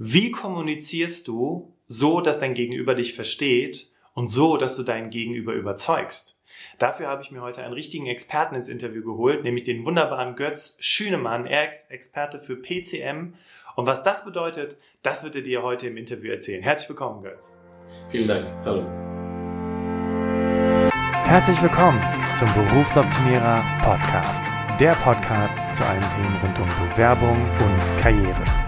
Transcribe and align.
Wie 0.00 0.30
kommunizierst 0.30 1.26
du 1.26 1.74
so, 1.88 2.20
dass 2.20 2.38
dein 2.38 2.54
Gegenüber 2.54 2.94
dich 2.94 3.14
versteht 3.14 3.90
und 4.14 4.30
so, 4.30 4.56
dass 4.56 4.76
du 4.76 4.84
dein 4.84 5.10
Gegenüber 5.10 5.54
überzeugst? 5.54 6.40
Dafür 6.78 7.08
habe 7.08 7.22
ich 7.22 7.32
mir 7.32 7.42
heute 7.42 7.64
einen 7.64 7.72
richtigen 7.72 8.06
Experten 8.06 8.54
ins 8.54 8.68
Interview 8.68 9.02
geholt, 9.02 9.42
nämlich 9.42 9.64
den 9.64 9.84
wunderbaren 9.84 10.36
Götz 10.36 10.76
Schünemann. 10.78 11.46
Er 11.46 11.68
ist 11.68 11.90
Experte 11.90 12.38
für 12.38 12.54
PCM. 12.54 13.34
Und 13.74 13.86
was 13.86 14.04
das 14.04 14.24
bedeutet, 14.24 14.76
das 15.02 15.24
wird 15.24 15.34
er 15.34 15.42
dir 15.42 15.64
heute 15.64 15.88
im 15.88 15.96
Interview 15.96 16.30
erzählen. 16.30 16.62
Herzlich 16.62 16.90
willkommen, 16.90 17.24
Götz. 17.24 17.58
Vielen 18.08 18.28
Dank. 18.28 18.46
Hallo. 18.64 18.84
Herzlich 21.26 21.60
willkommen 21.60 22.00
zum 22.36 22.48
Berufsoptimierer 22.54 23.64
Podcast. 23.82 24.44
Der 24.78 24.92
Podcast 24.92 25.58
zu 25.74 25.84
allen 25.84 26.08
Themen 26.10 26.36
rund 26.40 26.56
um 26.60 26.88
Bewerbung 26.88 27.36
und 27.58 28.00
Karriere. 28.00 28.67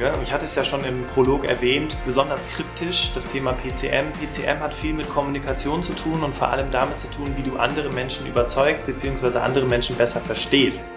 Podcast-Folge. 0.00 0.22
Ich 0.22 0.32
hatte 0.32 0.44
es 0.44 0.54
ja 0.54 0.64
schon 0.64 0.84
im 0.84 1.02
Prolog 1.02 1.44
erwähnt, 1.44 1.96
besonders 2.04 2.44
kryptisch 2.48 3.12
das 3.14 3.28
Thema 3.28 3.52
PCM. 3.52 4.12
PCM 4.12 4.60
hat 4.60 4.74
viel 4.74 4.92
mit 4.92 5.08
Kommunikation 5.08 5.82
zu 5.82 5.92
tun 5.92 6.22
und 6.22 6.34
vor 6.34 6.48
allem 6.48 6.70
damit 6.70 6.98
zu 6.98 7.08
tun, 7.08 7.34
wie 7.36 7.42
du 7.42 7.56
andere 7.56 7.90
Menschen 7.90 8.26
überzeugst 8.26 8.86
bzw. 8.86 9.38
andere 9.38 9.66
Menschen 9.66 9.96
besser 9.96 10.20
verstehst. 10.20 10.90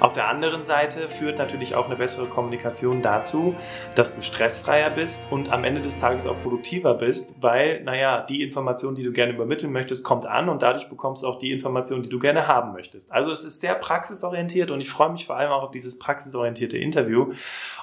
Auf 0.00 0.12
der 0.12 0.28
anderen 0.28 0.62
Seite 0.62 1.08
führt 1.08 1.38
natürlich 1.38 1.74
auch 1.74 1.86
eine 1.86 1.96
bessere 1.96 2.28
Kommunikation 2.28 3.00
dazu, 3.02 3.54
dass 3.94 4.14
du 4.14 4.22
stressfreier 4.22 4.90
bist 4.90 5.28
und 5.30 5.50
am 5.50 5.64
Ende 5.64 5.80
des 5.80 6.00
Tages 6.00 6.26
auch 6.26 6.40
produktiver 6.42 6.94
bist, 6.94 7.36
weil, 7.40 7.82
naja, 7.84 8.22
die 8.22 8.42
Information, 8.42 8.94
die 8.94 9.02
du 9.02 9.12
gerne 9.12 9.32
übermitteln 9.32 9.72
möchtest, 9.72 10.04
kommt 10.04 10.26
an 10.26 10.48
und 10.48 10.62
dadurch 10.62 10.88
bekommst 10.88 11.22
du 11.22 11.26
auch 11.28 11.38
die 11.38 11.52
Information, 11.52 12.02
die 12.02 12.08
du 12.08 12.18
gerne 12.18 12.46
haben 12.48 12.72
möchtest. 12.72 13.12
Also 13.12 13.30
es 13.30 13.44
ist 13.44 13.60
sehr 13.60 13.74
praxisorientiert 13.74 14.70
und 14.70 14.80
ich 14.80 14.90
freue 14.90 15.10
mich 15.10 15.26
vor 15.26 15.36
allem 15.36 15.50
auch 15.50 15.62
auf 15.62 15.70
dieses 15.70 15.98
praxisorientierte 15.98 16.76
Interview 16.76 17.32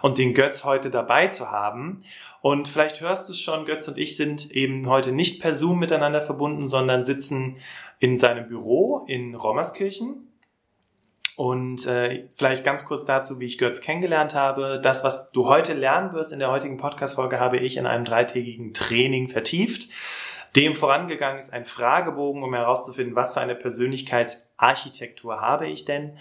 und 0.01 0.17
den 0.17 0.33
Götz 0.33 0.60
heute 0.65 0.89
dabei 0.89 1.27
zu 1.27 1.51
haben. 1.51 2.03
Und 2.41 2.67
vielleicht 2.67 3.01
hörst 3.01 3.29
du 3.29 3.33
es 3.33 3.39
schon, 3.39 3.65
Götz 3.65 3.87
und 3.87 3.97
ich 3.97 4.17
sind 4.17 4.51
eben 4.51 4.87
heute 4.87 5.11
nicht 5.11 5.41
per 5.41 5.53
Zoom 5.53 5.79
miteinander 5.79 6.21
verbunden, 6.21 6.67
sondern 6.67 7.05
sitzen 7.05 7.57
in 7.99 8.17
seinem 8.17 8.47
Büro 8.47 9.05
in 9.07 9.35
Rommerskirchen. 9.35 10.27
Und 11.37 11.87
äh, 11.87 12.27
vielleicht 12.29 12.63
ganz 12.65 12.85
kurz 12.85 13.05
dazu, 13.05 13.39
wie 13.39 13.45
ich 13.45 13.57
Götz 13.57 13.81
kennengelernt 13.81 14.35
habe. 14.35 14.79
Das, 14.81 15.03
was 15.03 15.31
du 15.31 15.47
heute 15.47 15.73
lernen 15.73 16.13
wirst 16.13 16.33
in 16.33 16.39
der 16.39 16.51
heutigen 16.51 16.77
Podcast-Folge, 16.77 17.39
habe 17.39 17.57
ich 17.57 17.77
in 17.77 17.85
einem 17.85 18.05
dreitägigen 18.05 18.73
Training 18.73 19.27
vertieft. 19.27 19.87
Dem 20.55 20.75
vorangegangen 20.75 21.39
ist 21.39 21.53
ein 21.53 21.63
Fragebogen, 21.63 22.43
um 22.43 22.53
herauszufinden, 22.53 23.15
was 23.15 23.33
für 23.33 23.41
eine 23.41 23.55
Persönlichkeitsarchitektur 23.55 25.39
habe 25.39 25.67
ich 25.67 25.85
denn. 25.85 26.17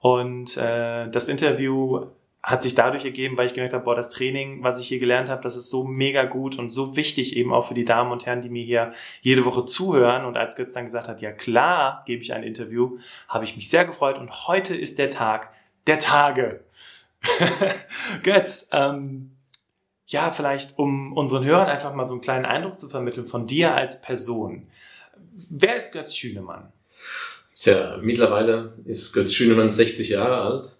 Und 0.00 0.56
äh, 0.56 1.08
das 1.08 1.28
Interview 1.28 2.06
hat 2.42 2.62
sich 2.62 2.74
dadurch 2.74 3.04
ergeben, 3.04 3.36
weil 3.36 3.46
ich 3.46 3.54
gemerkt 3.54 3.74
habe, 3.74 3.84
boah, 3.84 3.96
das 3.96 4.10
Training, 4.10 4.62
was 4.62 4.78
ich 4.78 4.86
hier 4.86 5.00
gelernt 5.00 5.28
habe, 5.28 5.42
das 5.42 5.56
ist 5.56 5.70
so 5.70 5.84
mega 5.84 6.24
gut 6.24 6.58
und 6.58 6.70
so 6.70 6.96
wichtig 6.96 7.36
eben 7.36 7.52
auch 7.52 7.66
für 7.66 7.74
die 7.74 7.84
Damen 7.84 8.12
und 8.12 8.26
Herren, 8.26 8.42
die 8.42 8.48
mir 8.48 8.64
hier 8.64 8.92
jede 9.22 9.44
Woche 9.44 9.64
zuhören. 9.64 10.24
Und 10.24 10.36
als 10.36 10.54
Götz 10.54 10.74
dann 10.74 10.84
gesagt 10.84 11.08
hat, 11.08 11.20
ja 11.20 11.32
klar, 11.32 12.04
gebe 12.06 12.22
ich 12.22 12.32
ein 12.32 12.44
Interview, 12.44 12.98
habe 13.28 13.44
ich 13.44 13.56
mich 13.56 13.68
sehr 13.68 13.84
gefreut 13.84 14.18
und 14.18 14.46
heute 14.46 14.76
ist 14.76 14.98
der 14.98 15.10
Tag 15.10 15.52
der 15.86 15.98
Tage. 15.98 16.64
Götz, 18.22 18.68
ähm, 18.70 19.32
ja, 20.06 20.30
vielleicht 20.30 20.78
um 20.78 21.12
unseren 21.14 21.44
Hörern 21.44 21.66
einfach 21.66 21.92
mal 21.92 22.06
so 22.06 22.14
einen 22.14 22.22
kleinen 22.22 22.46
Eindruck 22.46 22.78
zu 22.78 22.88
vermitteln 22.88 23.26
von 23.26 23.46
dir 23.46 23.74
als 23.74 24.00
Person. 24.00 24.68
Wer 25.50 25.76
ist 25.76 25.92
Götz 25.92 26.14
Schünemann? 26.14 26.72
Tja, 27.54 27.98
mittlerweile 28.00 28.74
ist 28.84 29.12
Götz 29.12 29.34
Schünemann 29.34 29.70
60 29.70 30.10
Jahre 30.10 30.40
alt 30.40 30.77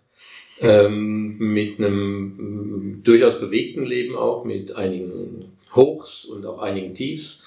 ähm, 0.60 1.36
mit 1.38 1.78
einem 1.78 3.00
durchaus 3.04 3.40
bewegten 3.40 3.84
Leben 3.84 4.16
auch, 4.16 4.44
mit 4.44 4.74
einigen 4.76 5.52
Hochs 5.74 6.24
und 6.24 6.46
auch 6.46 6.60
einigen 6.60 6.94
Tiefs, 6.94 7.46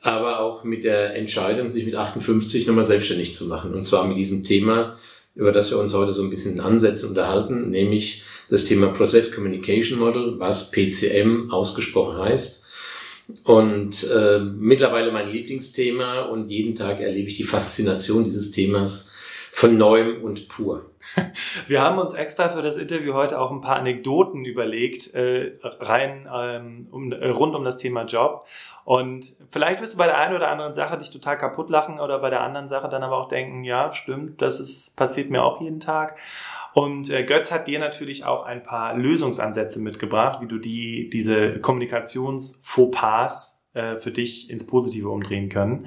aber 0.00 0.40
auch 0.40 0.64
mit 0.64 0.84
der 0.84 1.14
Entscheidung, 1.16 1.68
sich 1.68 1.84
mit 1.84 1.94
58 1.94 2.66
nochmal 2.66 2.84
selbstständig 2.84 3.34
zu 3.34 3.46
machen. 3.46 3.74
Und 3.74 3.84
zwar 3.84 4.06
mit 4.06 4.16
diesem 4.16 4.44
Thema, 4.44 4.96
über 5.34 5.52
das 5.52 5.70
wir 5.70 5.78
uns 5.78 5.92
heute 5.94 6.12
so 6.12 6.22
ein 6.22 6.30
bisschen 6.30 6.60
ansetzen, 6.60 7.08
unterhalten, 7.08 7.70
nämlich 7.70 8.22
das 8.48 8.64
Thema 8.64 8.88
Process 8.88 9.34
Communication 9.34 9.98
Model, 9.98 10.38
was 10.38 10.70
PCM 10.70 11.50
ausgesprochen 11.50 12.18
heißt. 12.18 12.64
Und 13.42 14.04
äh, 14.04 14.38
mittlerweile 14.38 15.10
mein 15.10 15.30
Lieblingsthema 15.30 16.22
und 16.22 16.48
jeden 16.48 16.76
Tag 16.76 17.00
erlebe 17.00 17.28
ich 17.28 17.36
die 17.36 17.42
Faszination 17.42 18.24
dieses 18.24 18.52
Themas 18.52 19.10
von 19.56 19.76
neuem 19.78 20.22
und 20.22 20.48
pur. 20.48 20.90
Wir 21.66 21.80
haben 21.80 21.98
uns 21.98 22.12
extra 22.12 22.50
für 22.50 22.60
das 22.60 22.76
Interview 22.76 23.14
heute 23.14 23.40
auch 23.40 23.50
ein 23.50 23.62
paar 23.62 23.76
Anekdoten 23.76 24.44
überlegt, 24.44 25.14
äh, 25.14 25.52
rein 25.62 26.28
ähm, 26.30 26.88
um, 26.90 27.10
äh, 27.10 27.28
rund 27.28 27.54
um 27.54 27.64
das 27.64 27.78
Thema 27.78 28.04
Job. 28.04 28.46
Und 28.84 29.34
vielleicht 29.48 29.80
wirst 29.80 29.94
du 29.94 29.98
bei 29.98 30.04
der 30.04 30.18
einen 30.18 30.36
oder 30.36 30.50
anderen 30.50 30.74
Sache 30.74 30.98
dich 30.98 31.10
total 31.10 31.38
kaputt 31.38 31.70
lachen 31.70 32.00
oder 32.00 32.18
bei 32.18 32.28
der 32.28 32.42
anderen 32.42 32.68
Sache 32.68 32.90
dann 32.90 33.02
aber 33.02 33.16
auch 33.16 33.28
denken, 33.28 33.64
ja, 33.64 33.94
stimmt, 33.94 34.42
das 34.42 34.60
ist, 34.60 34.94
passiert 34.94 35.30
mir 35.30 35.42
auch 35.42 35.62
jeden 35.62 35.80
Tag. 35.80 36.18
Und 36.74 37.08
äh, 37.08 37.24
Götz 37.24 37.50
hat 37.50 37.66
dir 37.66 37.78
natürlich 37.78 38.26
auch 38.26 38.44
ein 38.44 38.62
paar 38.62 38.94
Lösungsansätze 38.94 39.80
mitgebracht, 39.80 40.42
wie 40.42 40.48
du 40.48 40.58
die, 40.58 41.08
diese 41.08 41.60
Kommunikationsfauxpas 41.60 43.64
äh, 43.72 43.96
für 43.96 44.10
dich 44.10 44.50
ins 44.50 44.66
Positive 44.66 45.08
umdrehen 45.08 45.48
können. 45.48 45.86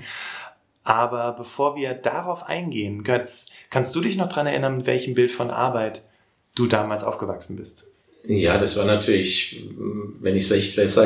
Aber 0.83 1.33
bevor 1.33 1.75
wir 1.75 1.93
darauf 1.93 2.43
eingehen, 2.47 3.03
Götz, 3.03 3.47
kannst 3.69 3.95
du 3.95 4.01
dich 4.01 4.17
noch 4.17 4.29
dran 4.29 4.47
erinnern, 4.47 4.77
mit 4.77 4.85
welchem 4.85 5.13
Bild 5.13 5.31
von 5.31 5.51
Arbeit 5.51 6.03
du 6.55 6.67
damals 6.67 7.03
aufgewachsen 7.03 7.55
bist? 7.55 7.87
Ja, 8.23 8.57
das 8.57 8.75
war 8.75 8.85
natürlich, 8.85 9.63
wenn 10.19 10.35
ich 10.35 10.47
sage, 10.47 10.59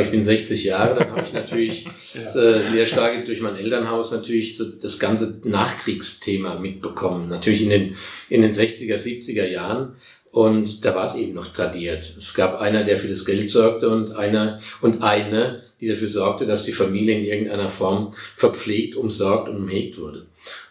ich 0.04 0.10
bin 0.10 0.22
60 0.22 0.64
Jahre, 0.64 1.00
dann 1.00 1.12
habe 1.12 1.22
ich 1.22 1.34
natürlich 1.34 1.88
ja. 2.16 2.22
Äh, 2.24 2.64
sehr 2.64 2.86
stark 2.88 3.26
durch 3.26 3.40
mein 3.40 3.56
Elternhaus 3.56 4.12
natürlich 4.12 4.60
das 4.82 4.98
ganze 4.98 5.40
Nachkriegsthema 5.44 6.60
mitbekommen. 6.60 7.30
Natürlich 7.30 7.62
in 7.62 7.70
den, 7.70 7.96
in 8.30 8.42
den 8.42 8.52
60er, 8.52 8.96
70er 8.96 9.48
Jahren. 9.48 9.96
Und 10.32 10.84
da 10.84 10.96
war 10.96 11.06
es 11.06 11.14
eben 11.14 11.36
noch 11.36 11.48
tradiert. 11.48 12.12
Es 12.18 12.34
gab 12.34 12.60
einer, 12.60 12.84
der 12.84 12.98
für 12.98 13.08
das 13.08 13.24
Geld 13.24 13.52
sorgte 13.52 13.90
und 13.90 14.16
einer 14.16 14.58
und 14.82 15.04
eine, 15.04 15.62
die 15.84 15.90
dafür 15.90 16.08
sorgte, 16.08 16.46
dass 16.46 16.64
die 16.64 16.72
Familie 16.72 17.18
in 17.18 17.26
irgendeiner 17.26 17.68
Form 17.68 18.12
verpflegt, 18.38 18.96
umsorgt 18.96 19.50
und 19.50 19.58
umhegt 19.58 19.98
wurde. 19.98 20.28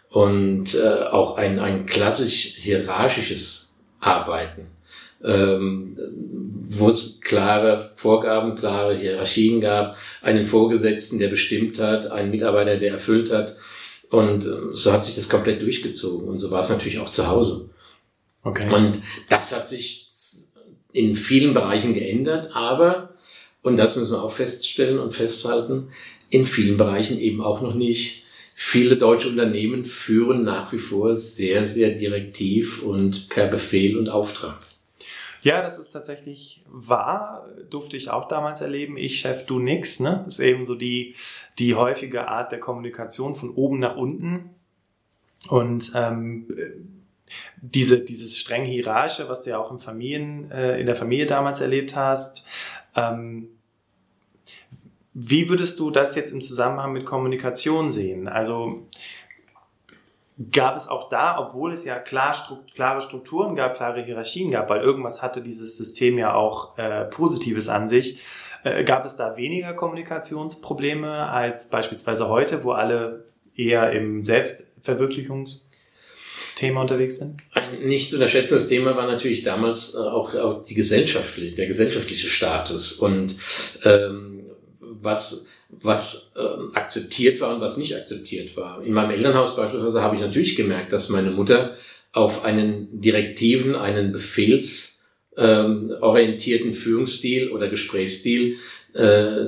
Und 0.08 0.74
äh, 0.74 1.04
auch 1.10 1.36
ein, 1.36 1.58
ein 1.58 1.84
klassisch 1.84 2.54
hierarchisches 2.56 3.78
Arbeiten, 4.00 4.68
ähm, 5.22 5.98
wo 6.62 6.88
es 6.88 7.20
klare 7.20 7.78
Vorgaben, 7.78 8.56
klare 8.56 8.96
Hierarchien 8.96 9.60
gab, 9.60 9.98
einen 10.22 10.46
Vorgesetzten, 10.46 11.18
der 11.18 11.28
bestimmt 11.28 11.78
hat, 11.78 12.06
einen 12.06 12.30
Mitarbeiter, 12.30 12.78
der 12.78 12.92
erfüllt 12.92 13.30
hat. 13.30 13.56
Und 14.08 14.46
äh, 14.46 14.72
so 14.72 14.92
hat 14.92 15.04
sich 15.04 15.14
das 15.14 15.28
komplett 15.28 15.60
durchgezogen. 15.60 16.26
Und 16.26 16.38
so 16.38 16.50
war 16.50 16.60
es 16.60 16.70
natürlich 16.70 16.98
auch 16.98 17.10
zu 17.10 17.28
Hause. 17.28 17.70
Okay. 18.44 18.72
Und 18.72 18.98
das 19.28 19.54
hat 19.54 19.68
sich 19.68 20.08
in 20.92 21.14
vielen 21.14 21.52
Bereichen 21.52 21.92
geändert, 21.92 22.50
aber 22.54 23.11
und 23.62 23.76
das 23.76 23.96
müssen 23.96 24.12
wir 24.12 24.22
auch 24.22 24.32
feststellen 24.32 24.98
und 24.98 25.14
festhalten, 25.14 25.88
in 26.30 26.46
vielen 26.46 26.76
Bereichen 26.76 27.18
eben 27.18 27.40
auch 27.40 27.60
noch 27.60 27.74
nicht. 27.74 28.24
Viele 28.54 28.96
deutsche 28.96 29.28
Unternehmen 29.28 29.84
führen 29.84 30.44
nach 30.44 30.72
wie 30.72 30.78
vor 30.78 31.16
sehr, 31.16 31.64
sehr 31.64 31.90
direktiv 31.90 32.82
und 32.82 33.28
per 33.28 33.48
Befehl 33.48 33.96
und 33.96 34.08
Auftrag. 34.08 34.66
Ja, 35.42 35.60
das 35.60 35.78
ist 35.78 35.90
tatsächlich 35.90 36.64
wahr. 36.68 37.48
Durfte 37.68 37.96
ich 37.96 38.10
auch 38.10 38.28
damals 38.28 38.60
erleben. 38.60 38.96
Ich 38.96 39.18
Chef, 39.18 39.44
du 39.46 39.58
nix. 39.58 39.98
Ne? 39.98 40.24
Ist 40.28 40.38
eben 40.38 40.64
so 40.64 40.76
die, 40.76 41.16
die 41.58 41.74
häufige 41.74 42.28
Art 42.28 42.52
der 42.52 42.60
Kommunikation 42.60 43.34
von 43.34 43.50
oben 43.50 43.80
nach 43.80 43.96
unten. 43.96 44.50
Und 45.48 45.90
ähm, 45.96 46.46
diese, 47.60 48.04
dieses 48.04 48.38
streng 48.38 48.64
hierarchische, 48.64 49.28
was 49.28 49.42
du 49.42 49.50
ja 49.50 49.58
auch 49.58 49.72
in 49.72 49.78
Familien, 49.78 50.48
äh, 50.52 50.78
in 50.78 50.86
der 50.86 50.94
Familie 50.94 51.26
damals 51.26 51.60
erlebt 51.60 51.96
hast, 51.96 52.44
ähm, 52.96 53.48
wie 55.14 55.48
würdest 55.48 55.78
du 55.78 55.90
das 55.90 56.14
jetzt 56.14 56.32
im 56.32 56.40
Zusammenhang 56.40 56.92
mit 56.92 57.04
Kommunikation 57.04 57.90
sehen? 57.90 58.28
Also 58.28 58.86
Gab 60.50 60.76
es 60.76 60.88
auch 60.88 61.10
da, 61.10 61.38
obwohl 61.38 61.72
es 61.72 61.84
ja 61.84 61.98
klar, 61.98 62.34
klare 62.74 63.02
Strukturen 63.02 63.54
gab, 63.54 63.76
klare 63.76 64.02
Hierarchien 64.02 64.50
gab, 64.50 64.70
weil 64.70 64.80
irgendwas 64.80 65.22
hatte 65.22 65.42
dieses 65.42 65.76
System 65.76 66.16
ja 66.16 66.34
auch 66.34 66.78
äh, 66.78 67.04
Positives 67.04 67.68
an 67.68 67.86
sich, 67.86 68.20
äh, 68.64 68.82
gab 68.82 69.04
es 69.04 69.16
da 69.16 69.36
weniger 69.36 69.74
Kommunikationsprobleme 69.74 71.28
als 71.28 71.68
beispielsweise 71.68 72.28
heute, 72.28 72.64
wo 72.64 72.72
alle 72.72 73.26
eher 73.54 73.92
im 73.92 74.22
Selbstverwirklichungs 74.22 75.70
Thema 76.56 76.82
unterwegs 76.82 77.16
sind? 77.16 77.40
Ein 77.52 77.86
nicht 77.86 78.10
zu 78.10 78.16
unterschätzendes 78.16 78.68
Thema 78.68 78.96
war 78.96 79.06
natürlich 79.06 79.42
damals 79.42 79.94
äh, 79.94 79.98
auch, 79.98 80.34
auch 80.34 80.64
die 80.64 80.74
gesellschaftliche, 80.74 81.56
der 81.56 81.66
gesellschaftliche 81.66 82.28
Status 82.28 82.92
und 82.92 83.34
ähm, 83.84 84.44
was 84.80 85.46
was 85.80 86.34
äh, 86.36 86.78
akzeptiert 86.78 87.40
war 87.40 87.54
und 87.54 87.60
was 87.60 87.78
nicht 87.78 87.96
akzeptiert 87.96 88.56
war. 88.56 88.84
In 88.84 88.92
meinem 88.92 89.10
Elternhaus 89.10 89.56
beispielsweise 89.56 90.02
habe 90.02 90.16
ich 90.16 90.20
natürlich 90.20 90.54
gemerkt, 90.54 90.92
dass 90.92 91.08
meine 91.08 91.30
Mutter 91.30 91.74
auf 92.12 92.44
einen 92.44 93.00
direktiven, 93.00 93.74
einen 93.74 94.12
befehlsorientierten 94.12 96.68
ähm, 96.68 96.74
Führungsstil 96.74 97.48
oder 97.50 97.68
Gesprächsstil 97.68 98.58
äh, 98.92 99.46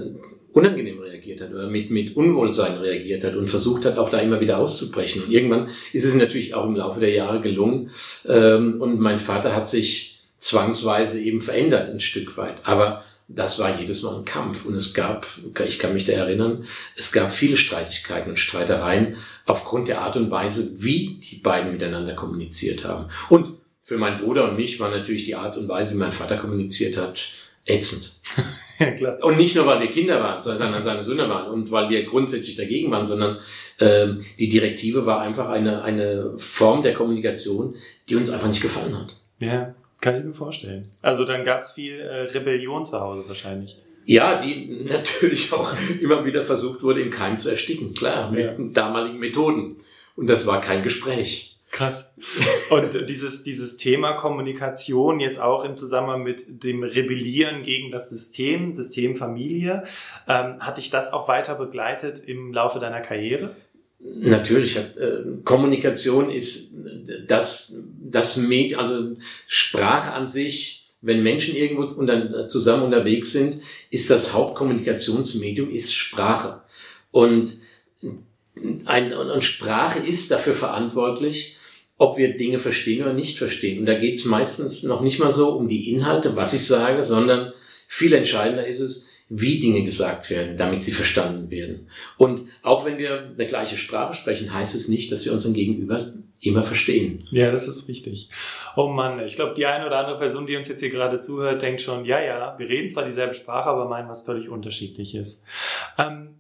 unangenehm 0.55 1.01
reagiert 1.01 1.41
hat 1.41 1.53
oder 1.53 1.69
mit, 1.69 1.91
mit 1.91 2.17
Unwohlsein 2.17 2.79
reagiert 2.79 3.25
hat 3.25 3.35
und 3.35 3.49
versucht 3.49 3.85
hat, 3.85 3.99
auch 3.99 4.09
da 4.09 4.21
immer 4.21 4.41
wieder 4.41 4.59
auszubrechen. 4.59 5.25
Und 5.25 5.33
irgendwann 5.33 5.69
ist 5.93 6.05
es 6.05 6.15
natürlich 6.15 6.55
auch 6.55 6.65
im 6.65 6.77
Laufe 6.77 7.01
der 7.01 7.11
Jahre 7.11 7.41
gelungen. 7.41 7.91
Ähm, 8.27 8.81
und 8.81 9.01
mein 9.01 9.19
Vater 9.19 9.55
hat 9.55 9.69
sich 9.69 10.21
zwangsweise 10.39 11.21
eben 11.21 11.41
verändert 11.41 11.91
ein 11.91 12.01
Stück 12.01 12.37
weit. 12.37 12.59
Aber 12.63 13.05
das 13.27 13.59
war 13.59 13.81
jedes 13.81 14.03
Mal 14.03 14.17
ein 14.17 14.25
Kampf. 14.25 14.65
Und 14.65 14.75
es 14.75 14.95
gab, 14.95 15.27
ich 15.67 15.81
kann 15.81 15.93
mich 15.93 16.05
da 16.05 16.13
erinnern, 16.13 16.65
es 16.97 17.11
gab 17.11 17.33
viele 17.33 17.57
Streitigkeiten 17.57 18.31
und 18.31 18.39
Streitereien 18.39 19.17
aufgrund 19.47 19.89
der 19.89 20.03
Art 20.03 20.17
und 20.17 20.31
Weise, 20.31 20.85
wie 20.85 21.19
die 21.19 21.37
beiden 21.37 21.73
miteinander 21.73 22.15
kommuniziert 22.15 22.85
haben. 22.85 23.09
Und 23.29 23.51
für 23.81 23.99
meinen 23.99 24.21
Bruder 24.21 24.49
und 24.49 24.57
mich 24.57 24.79
war 24.79 24.91
natürlich 24.91 25.25
die 25.25 25.35
Art 25.35 25.57
und 25.57 25.69
Weise, 25.69 25.95
wie 25.95 25.99
mein 25.99 26.13
Vater 26.13 26.37
kommuniziert 26.37 26.97
hat, 26.97 27.29
ätzend. 27.67 28.13
ja, 28.79 28.91
klar. 28.93 29.19
Und 29.23 29.37
nicht 29.37 29.57
nur, 29.57 29.67
weil 29.67 29.81
wir 29.81 29.89
Kinder 29.89 30.21
waren, 30.21 30.41
sondern 30.41 30.83
seine 30.83 31.03
Söhne 31.03 31.29
waren 31.29 31.51
und 31.51 31.71
weil 31.71 31.91
wir 31.91 32.05
grundsätzlich 32.05 32.57
dagegen 32.57 32.91
waren, 32.91 33.07
sondern 33.07 33.39
ähm, 33.81 34.19
die 34.39 34.49
Direktive 34.49 35.07
war 35.07 35.21
einfach 35.21 35.49
eine, 35.49 35.83
eine 35.83 36.33
Form 36.39 36.83
der 36.83 36.93
Kommunikation, 36.93 37.75
die 38.09 38.17
uns 38.17 38.31
einfach 38.31 38.49
nicht 38.49 38.63
gefallen 38.63 38.99
hat. 38.99 39.17
Ja. 39.41 39.75
Kann 40.01 40.19
ich 40.19 40.25
mir 40.25 40.35
vorstellen. 40.35 40.91
Also 41.01 41.25
dann 41.25 41.47
gab 41.47 41.61
es 41.61 41.73
viel 41.73 41.99
äh, 41.99 42.23
Rebellion 42.25 42.85
zu 42.85 43.01
Hause 43.01 43.27
wahrscheinlich. 43.27 43.79
Ja, 44.05 44.41
die 44.41 44.85
natürlich 44.85 45.51
auch 45.53 45.75
immer 46.01 46.25
wieder 46.27 46.43
versucht 46.43 46.83
wurde, 46.83 47.01
im 47.01 47.11
Keim 47.11 47.39
zu 47.39 47.49
ersticken. 47.49 47.95
Klar, 47.95 48.31
mit 48.31 48.45
ja. 48.45 48.55
damaligen 48.59 49.19
Methoden. 49.19 49.77
Und 50.15 50.29
das 50.29 50.47
war 50.47 50.61
kein 50.61 50.83
Gespräch. 50.83 51.54
Krass. 51.75 52.09
Und 52.71 53.11
dieses, 53.11 53.43
dieses 53.43 53.77
Thema 53.77 54.13
Kommunikation 54.13 55.19
jetzt 55.19 55.41
auch 55.41 55.65
im 55.65 55.77
Zusammenhang 55.77 56.23
mit 56.23 56.63
dem 56.63 56.85
Rebellieren 56.85 57.65
gegen 57.65 57.91
das 57.91 58.11
System, 58.11 58.73
Systemfamilie, 58.73 59.83
ähm, 60.29 60.61
hat 60.61 60.79
dich 60.79 60.91
das 60.91 61.13
auch 61.13 61.27
weiter 61.27 61.57
begleitet 61.57 62.21
im 62.21 62.53
Laufe 62.53 62.79
deiner 62.79 63.01
Karriere? 63.01 63.57
Natürlich, 63.99 64.77
äh, 64.77 64.93
Kommunikation 65.43 66.31
ist 66.31 66.75
das, 67.27 67.83
das 68.01 68.37
Med, 68.37 68.79
also 68.79 69.15
Sprache 69.49 70.13
an 70.13 70.29
sich, 70.29 70.93
wenn 71.01 71.25
Menschen 71.25 71.57
irgendwo 71.57 71.93
unter, 71.99 72.47
zusammen 72.47 72.85
unterwegs 72.85 73.33
sind, 73.33 73.61
ist 73.91 74.11
das 74.11 74.33
Hauptkommunikationsmedium, 74.33 75.71
ist 75.71 75.93
Sprache. 75.93 76.61
Und, 77.11 77.57
ein, 78.85 79.13
und 79.13 79.43
Sprache 79.43 79.99
ist 79.99 80.31
dafür 80.31 80.55
verantwortlich, 80.55 81.54
ob 81.97 82.19
wir 82.19 82.37
Dinge 82.37 82.59
verstehen 82.59 83.03
oder 83.03 83.13
nicht 83.13 83.39
verstehen. 83.39 83.81
Und 83.81 83.87
da 83.87 83.95
geht 83.95 84.15
es 84.15 84.25
meistens 84.25 84.83
noch 84.83 85.01
nicht 85.01 85.19
mal 85.19 85.31
so 85.31 85.51
um 85.51 85.69
die 85.69 85.93
Inhalte, 85.93 86.37
was 86.37 86.55
ich 86.55 86.67
sage, 86.67 87.03
sondern 87.03 87.53
viel 87.87 88.13
entscheidender 88.13 88.67
ist 88.67 88.81
es, 88.81 89.09
wie 89.29 89.59
Dinge 89.59 89.85
gesagt 89.85 90.29
werden, 90.29 90.57
damit 90.57 90.83
sie 90.83 90.93
verstanden 90.93 91.51
werden. 91.51 91.89
Und 92.19 92.43
auch 92.63 92.85
wenn 92.85 92.99
wir 92.99 93.33
eine 93.35 93.47
gleiche 93.47 93.77
Sprache 93.77 94.15
sprechen, 94.15 94.53
heißt 94.53 94.75
es 94.75 94.89
nicht, 94.89 95.11
dass 95.11 95.25
wir 95.25 95.33
unseren 95.33 95.55
Gegenüber 95.55 96.13
immer 96.41 96.63
verstehen. 96.63 97.27
Ja, 97.31 97.51
das 97.51 97.67
ist 97.69 97.89
richtig. 97.89 98.29
Oh 98.77 98.89
Mann, 98.89 99.25
ich 99.25 99.37
glaube, 99.37 99.55
die 99.55 99.65
eine 99.65 99.87
oder 99.87 99.99
andere 99.99 100.19
Person, 100.19 100.47
die 100.47 100.57
uns 100.57 100.69
jetzt 100.69 100.81
hier 100.81 100.91
gerade 100.91 101.21
zuhört, 101.21 101.63
denkt 101.63 101.81
schon, 101.81 102.05
ja, 102.05 102.21
ja, 102.23 102.55
wir 102.59 102.69
reden 102.69 102.91
zwar 102.91 103.05
dieselbe 103.05 103.35
Sprache, 103.35 103.71
aber 103.71 103.89
meinen 103.89 104.09
was 104.09 104.23
völlig 104.23 104.51
unterschiedliches. 104.51 105.43
Ähm, 105.97 106.35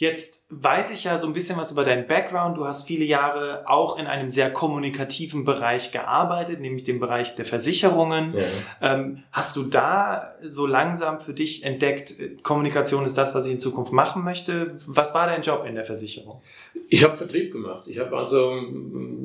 Jetzt 0.00 0.46
weiß 0.48 0.92
ich 0.92 1.04
ja 1.04 1.18
so 1.18 1.26
ein 1.26 1.34
bisschen 1.34 1.58
was 1.58 1.72
über 1.72 1.84
deinen 1.84 2.06
Background. 2.06 2.56
Du 2.56 2.64
hast 2.64 2.86
viele 2.86 3.04
Jahre 3.04 3.64
auch 3.66 3.98
in 3.98 4.06
einem 4.06 4.30
sehr 4.30 4.50
kommunikativen 4.50 5.44
Bereich 5.44 5.92
gearbeitet, 5.92 6.58
nämlich 6.58 6.84
dem 6.84 7.00
Bereich 7.00 7.34
der 7.34 7.44
Versicherungen. 7.44 8.32
Ja. 8.34 8.94
Ähm, 8.94 9.24
hast 9.30 9.56
du 9.56 9.64
da 9.64 10.32
so 10.42 10.64
langsam 10.66 11.20
für 11.20 11.34
dich 11.34 11.64
entdeckt, 11.64 12.18
äh, 12.18 12.38
Kommunikation 12.42 13.04
ist 13.04 13.18
das, 13.18 13.34
was 13.34 13.44
ich 13.44 13.52
in 13.52 13.60
Zukunft 13.60 13.92
machen 13.92 14.24
möchte? 14.24 14.74
Was 14.86 15.14
war 15.14 15.26
dein 15.26 15.42
Job 15.42 15.66
in 15.68 15.74
der 15.74 15.84
Versicherung? 15.84 16.40
Ich 16.88 17.04
habe 17.04 17.18
Vertrieb 17.18 17.52
gemacht. 17.52 17.86
Ich 17.86 17.98
habe 17.98 18.16
also, 18.16 18.52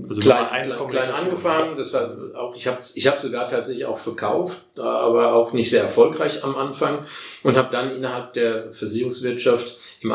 also 0.10 0.20
klein, 0.20 0.48
klein, 0.50 0.90
klein 0.90 1.12
angefangen. 1.12 1.78
Das 1.78 1.94
war 1.94 2.12
auch, 2.36 2.54
ich 2.54 2.68
habe 2.68 2.80
ich 2.94 3.08
hab 3.08 3.18
sogar 3.18 3.48
tatsächlich 3.48 3.86
auch 3.86 3.98
verkauft, 3.98 4.66
aber 4.78 5.36
auch 5.36 5.54
nicht 5.54 5.70
sehr 5.70 5.84
erfolgreich 5.84 6.44
am 6.44 6.54
Anfang 6.58 7.06
und 7.44 7.56
habe 7.56 7.72
dann 7.72 7.96
innerhalb 7.96 8.34
der 8.34 8.74
Versicherungswirtschaft 8.74 9.78
im 10.02 10.12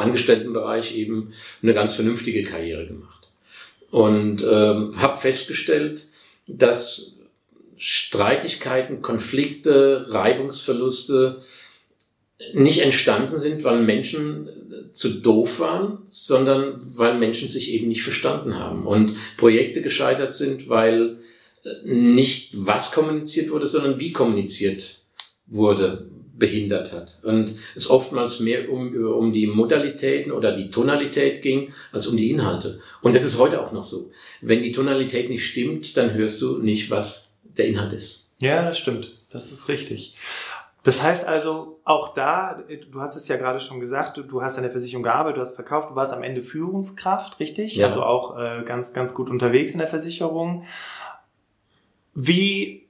Angestelltenbereich 0.50 0.94
eben 0.94 1.32
eine 1.62 1.75
ganz 1.75 1.94
vernünftige 1.94 2.43
Karriere 2.43 2.87
gemacht. 2.87 3.29
Und 3.91 4.43
ähm, 4.43 4.93
habe 4.97 5.17
festgestellt, 5.17 6.06
dass 6.47 7.19
Streitigkeiten, 7.76 9.02
Konflikte, 9.02 10.06
Reibungsverluste 10.11 11.43
nicht 12.55 12.81
entstanden 12.81 13.38
sind, 13.38 13.64
weil 13.64 13.82
Menschen 13.82 14.49
zu 14.93 15.20
doof 15.20 15.61
waren, 15.61 15.99
sondern 16.06 16.81
weil 16.97 17.19
Menschen 17.19 17.49
sich 17.49 17.73
eben 17.73 17.88
nicht 17.88 18.02
verstanden 18.02 18.58
haben 18.58 18.87
und 18.87 19.14
Projekte 19.37 19.82
gescheitert 19.82 20.35
sind, 20.35 20.69
weil 20.69 21.19
nicht 21.85 22.52
was 22.55 22.93
kommuniziert 22.93 23.50
wurde, 23.50 23.67
sondern 23.67 24.00
wie 24.00 24.12
kommuniziert 24.12 25.02
wurde 25.47 26.10
behindert 26.40 26.92
hat. 26.92 27.20
Und 27.22 27.52
es 27.76 27.88
oftmals 27.88 28.40
mehr 28.40 28.69
um, 28.69 28.92
um 28.94 29.32
die 29.32 29.46
Modalitäten 29.46 30.32
oder 30.32 30.56
die 30.56 30.70
Tonalität 30.70 31.42
ging, 31.42 31.72
als 31.92 32.08
um 32.08 32.16
die 32.16 32.31
Inhalte. 32.31 32.81
Und 33.02 33.14
das 33.14 33.22
ist 33.22 33.38
heute 33.38 33.64
auch 33.64 33.70
noch 33.70 33.84
so. 33.84 34.10
Wenn 34.40 34.64
die 34.64 34.72
Tonalität 34.72 35.31
nicht 35.31 35.46
stimmt, 35.46 35.96
dann 35.96 36.14
hörst 36.14 36.42
du 36.42 36.58
nicht, 36.58 36.90
was 36.90 37.40
der 37.44 37.69
Inhalt 37.69 37.92
ist. 37.92 38.34
Ja, 38.40 38.64
das 38.64 38.78
stimmt. 38.78 39.12
Das 39.31 39.52
ist 39.52 39.69
richtig. 39.69 40.16
Das 40.82 41.02
heißt 41.02 41.26
also, 41.26 41.78
auch 41.84 42.14
da, 42.14 42.62
du 42.90 43.00
hast 43.00 43.14
es 43.14 43.28
ja 43.28 43.37
gerade 43.37 43.61
schon 43.61 43.80
gesagt, 43.80 44.16
du, 44.16 44.42
hast 44.42 44.56
an 44.56 44.62
der 44.62 44.73
Versicherung 44.73 45.02
gearbeitet, 45.02 45.37
du 45.37 45.40
hast 45.42 45.54
verkauft, 45.54 45.90
du 45.90 45.94
warst 45.94 46.12
am 46.14 46.23
Ende 46.23 46.42
Führungskraft, 46.42 47.38
richtig? 47.38 47.76
Ja. 47.76 47.87
Also 47.87 48.02
auch 48.02 48.38
äh, 48.38 48.62
ganz, 48.64 48.94
ganz 48.94 49.12
gut 49.12 49.28
unterwegs 49.28 49.73
in 49.73 49.78
der 49.78 49.88
Versicherung. 49.88 50.64
Wie 52.14 52.88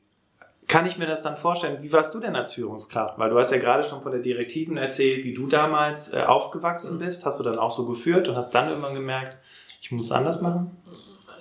kann 0.70 0.86
ich 0.86 0.96
mir 0.96 1.06
das 1.06 1.22
dann 1.22 1.36
vorstellen? 1.36 1.82
Wie 1.82 1.90
warst 1.90 2.14
du 2.14 2.20
denn 2.20 2.36
als 2.36 2.52
Führungskraft? 2.52 3.18
Weil 3.18 3.28
du 3.30 3.36
hast 3.36 3.50
ja 3.50 3.58
gerade 3.58 3.82
schon 3.82 4.02
von 4.02 4.12
der 4.12 4.20
Direktiven 4.20 4.76
erzählt, 4.76 5.24
wie 5.24 5.34
du 5.34 5.48
damals 5.48 6.12
äh, 6.12 6.18
aufgewachsen 6.20 6.94
mhm. 6.94 7.00
bist. 7.00 7.26
Hast 7.26 7.40
du 7.40 7.42
dann 7.42 7.58
auch 7.58 7.72
so 7.72 7.86
geführt 7.86 8.28
und 8.28 8.36
hast 8.36 8.52
dann 8.52 8.68
irgendwann 8.68 8.94
gemerkt, 8.94 9.36
ich 9.82 9.90
muss 9.90 10.04
es 10.04 10.12
anders 10.12 10.40
machen? 10.40 10.70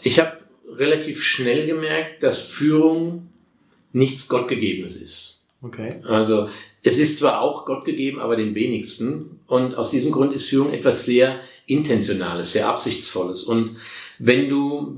Ich 0.02 0.20
habe 0.20 0.40
relativ 0.68 1.24
schnell 1.24 1.68
gemerkt, 1.68 2.24
dass 2.24 2.40
Führung 2.40 3.30
nichts 3.92 4.28
Gottgegebenes 4.30 5.00
ist. 5.00 5.48
Okay. 5.62 5.90
Also 6.08 6.50
es 6.82 6.98
ist 6.98 7.20
zwar 7.20 7.42
auch 7.42 7.66
Gott 7.66 7.86
gegeben, 7.86 8.20
aber 8.20 8.36
den 8.36 8.56
wenigsten. 8.56 9.42
Und 9.46 9.76
aus 9.76 9.92
diesem 9.92 10.12
Grund 10.12 10.34
ist 10.34 10.50
Führung 10.50 10.74
etwas 10.74 11.06
sehr 11.06 11.40
Intentionales, 11.68 12.54
sehr 12.54 12.68
Absichtsvolles. 12.68 13.44
Und 13.44 13.76
wenn 14.18 14.50
du, 14.50 14.98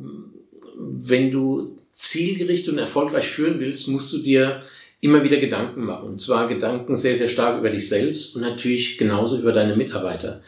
wenn 0.78 1.32
du 1.32 1.81
zielgerichtet 1.92 2.74
und 2.74 2.80
erfolgreich 2.80 3.28
führen 3.28 3.60
willst, 3.60 3.88
musst 3.88 4.12
du 4.14 4.20
dir 4.20 4.62
immer 5.02 5.24
wieder 5.24 5.38
Gedanken 5.38 5.84
machen. 5.84 6.10
Und 6.10 6.20
zwar 6.20 6.48
Gedanken 6.48 6.96
sehr, 6.96 7.16
sehr 7.16 7.28
stark 7.28 7.60
über 7.60 7.70
dich 7.70 7.90
selbst 7.90 8.36
und 8.36 8.42
natürlich 8.42 8.98
genauso 8.98 9.40
über 9.40 9.52
deine 9.52 9.76
Mitarbeiter. 9.76 10.42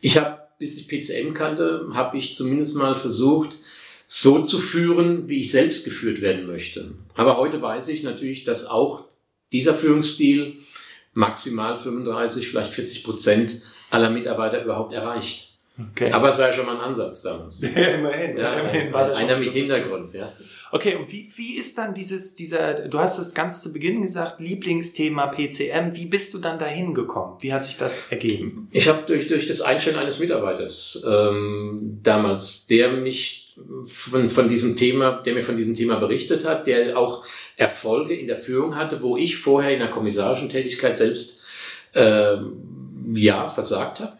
Ich 0.00 0.16
habe, 0.16 0.38
bis 0.58 0.76
ich 0.76 0.88
PCM 0.88 1.34
kannte, 1.34 1.88
habe 1.92 2.16
ich 2.16 2.34
zumindest 2.34 2.76
mal 2.76 2.96
versucht, 2.96 3.58
so 4.06 4.42
zu 4.42 4.58
führen, 4.58 5.28
wie 5.28 5.40
ich 5.40 5.50
selbst 5.50 5.84
geführt 5.84 6.20
werden 6.20 6.46
möchte. 6.46 6.92
Aber 7.14 7.36
heute 7.36 7.60
weiß 7.60 7.88
ich 7.88 8.02
natürlich, 8.02 8.44
dass 8.44 8.66
auch 8.66 9.04
dieser 9.52 9.74
Führungsstil 9.74 10.56
maximal 11.12 11.76
35, 11.76 12.48
vielleicht 12.48 12.70
40 12.70 13.04
Prozent 13.04 13.54
aller 13.90 14.10
Mitarbeiter 14.10 14.62
überhaupt 14.62 14.92
erreicht. 14.92 15.53
Okay. 15.76 16.12
Aber 16.12 16.28
es 16.28 16.38
war 16.38 16.46
ja 16.46 16.52
schon 16.52 16.66
mal 16.66 16.76
ein 16.76 16.82
Ansatz 16.82 17.22
damals. 17.22 17.60
Ja, 17.74 17.88
immerhin. 17.94 18.36
Ja, 18.36 18.60
immerhin 18.60 18.92
war 18.92 19.08
das 19.08 19.18
einer 19.18 19.36
mit 19.36 19.52
Hintergrund, 19.52 20.12
ja. 20.12 20.32
Okay, 20.70 20.94
und 20.94 21.10
wie, 21.10 21.28
wie 21.34 21.56
ist 21.56 21.76
dann 21.78 21.94
dieses, 21.94 22.36
dieser, 22.36 22.88
du 22.88 22.98
hast 22.98 23.18
das 23.18 23.34
ganz 23.34 23.60
zu 23.60 23.72
Beginn 23.72 24.02
gesagt, 24.02 24.40
Lieblingsthema 24.40 25.26
PCM. 25.28 25.96
Wie 25.96 26.06
bist 26.06 26.32
du 26.32 26.38
dann 26.38 26.60
dahin 26.60 26.94
gekommen? 26.94 27.38
Wie 27.40 27.52
hat 27.52 27.64
sich 27.64 27.76
das 27.76 28.06
ergeben? 28.10 28.68
Ich 28.70 28.88
habe 28.88 29.02
durch, 29.06 29.26
durch 29.26 29.48
das 29.48 29.62
Einstellen 29.62 29.98
eines 29.98 30.20
Mitarbeiters 30.20 31.04
ähm, 31.08 31.98
damals, 32.02 32.66
der 32.68 32.92
mich 32.92 33.52
von, 33.84 34.30
von 34.30 34.48
diesem 34.48 34.76
Thema, 34.76 35.22
der 35.22 35.34
mir 35.34 35.42
von 35.42 35.56
diesem 35.56 35.74
Thema 35.74 35.96
berichtet 35.96 36.44
hat, 36.44 36.66
der 36.66 36.96
auch 36.96 37.24
Erfolge 37.56 38.14
in 38.14 38.26
der 38.26 38.36
Führung 38.36 38.76
hatte, 38.76 39.02
wo 39.02 39.16
ich 39.16 39.36
vorher 39.36 39.72
in 39.72 39.80
der 39.80 39.90
kommissarischen 39.90 40.48
Tätigkeit 40.48 40.96
selbst 40.96 41.40
äh, 41.94 42.36
ja 43.14 43.48
versagt 43.48 44.00
habe. 44.00 44.18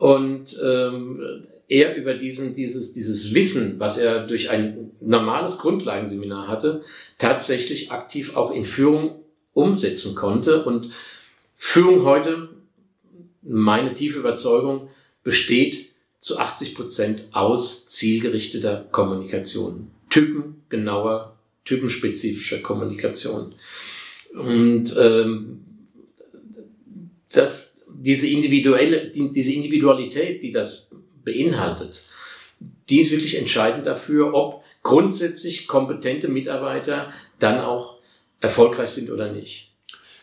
Und 0.00 0.58
ähm, 0.64 1.46
er 1.68 1.94
über 1.94 2.14
diesen, 2.14 2.54
dieses, 2.54 2.94
dieses 2.94 3.34
Wissen, 3.34 3.78
was 3.78 3.98
er 3.98 4.26
durch 4.26 4.48
ein 4.48 4.92
normales 5.02 5.58
Grundlagenseminar 5.58 6.48
hatte, 6.48 6.82
tatsächlich 7.18 7.92
aktiv 7.92 8.34
auch 8.34 8.50
in 8.50 8.64
Führung 8.64 9.22
umsetzen 9.52 10.14
konnte. 10.14 10.64
Und 10.64 10.88
Führung 11.54 12.04
heute, 12.04 12.48
meine 13.42 13.92
tiefe 13.92 14.20
Überzeugung, 14.20 14.88
besteht 15.22 15.90
zu 16.16 16.38
80 16.38 16.74
Prozent 16.74 17.24
aus 17.32 17.86
zielgerichteter 17.86 18.86
Kommunikation. 18.90 19.90
Typengenauer, 20.08 21.36
typenspezifischer 21.66 22.60
Kommunikation. 22.60 23.54
Und 24.32 24.96
ähm, 24.98 25.60
das, 27.30 27.69
diese, 28.00 28.26
individuelle, 28.26 29.08
die, 29.08 29.30
diese 29.30 29.52
Individualität, 29.52 30.42
die 30.42 30.52
das 30.52 30.96
beinhaltet, 31.24 32.02
die 32.88 33.00
ist 33.00 33.10
wirklich 33.10 33.38
entscheidend 33.38 33.86
dafür, 33.86 34.34
ob 34.34 34.64
grundsätzlich 34.82 35.68
kompetente 35.68 36.28
Mitarbeiter 36.28 37.12
dann 37.38 37.60
auch 37.60 37.98
erfolgreich 38.40 38.90
sind 38.90 39.10
oder 39.10 39.30
nicht. 39.30 39.72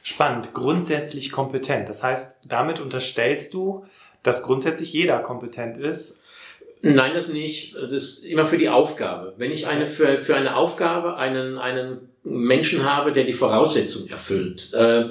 Spannend, 0.01 0.53
grundsätzlich 0.53 1.31
kompetent. 1.31 1.87
Das 1.89 2.01
heißt, 2.01 2.37
damit 2.45 2.79
unterstellst 2.79 3.53
du, 3.53 3.85
dass 4.23 4.43
grundsätzlich 4.43 4.91
jeder 4.91 5.19
kompetent 5.19 5.77
ist? 5.77 6.21
Nein, 6.81 7.13
das 7.13 7.29
nicht. 7.29 7.75
Es 7.75 7.91
ist 7.91 8.23
immer 8.23 8.45
für 8.45 8.57
die 8.57 8.69
Aufgabe. 8.69 9.33
Wenn 9.37 9.51
ich 9.51 9.67
eine, 9.67 9.85
für, 9.85 10.23
für 10.23 10.35
eine 10.35 10.55
Aufgabe 10.55 11.17
einen, 11.17 11.57
einen 11.57 12.09
Menschen 12.23 12.83
habe, 12.83 13.11
der 13.11 13.23
die 13.25 13.33
Voraussetzung 13.33 14.07
erfüllt, 14.07 14.73
äh, 14.73 15.09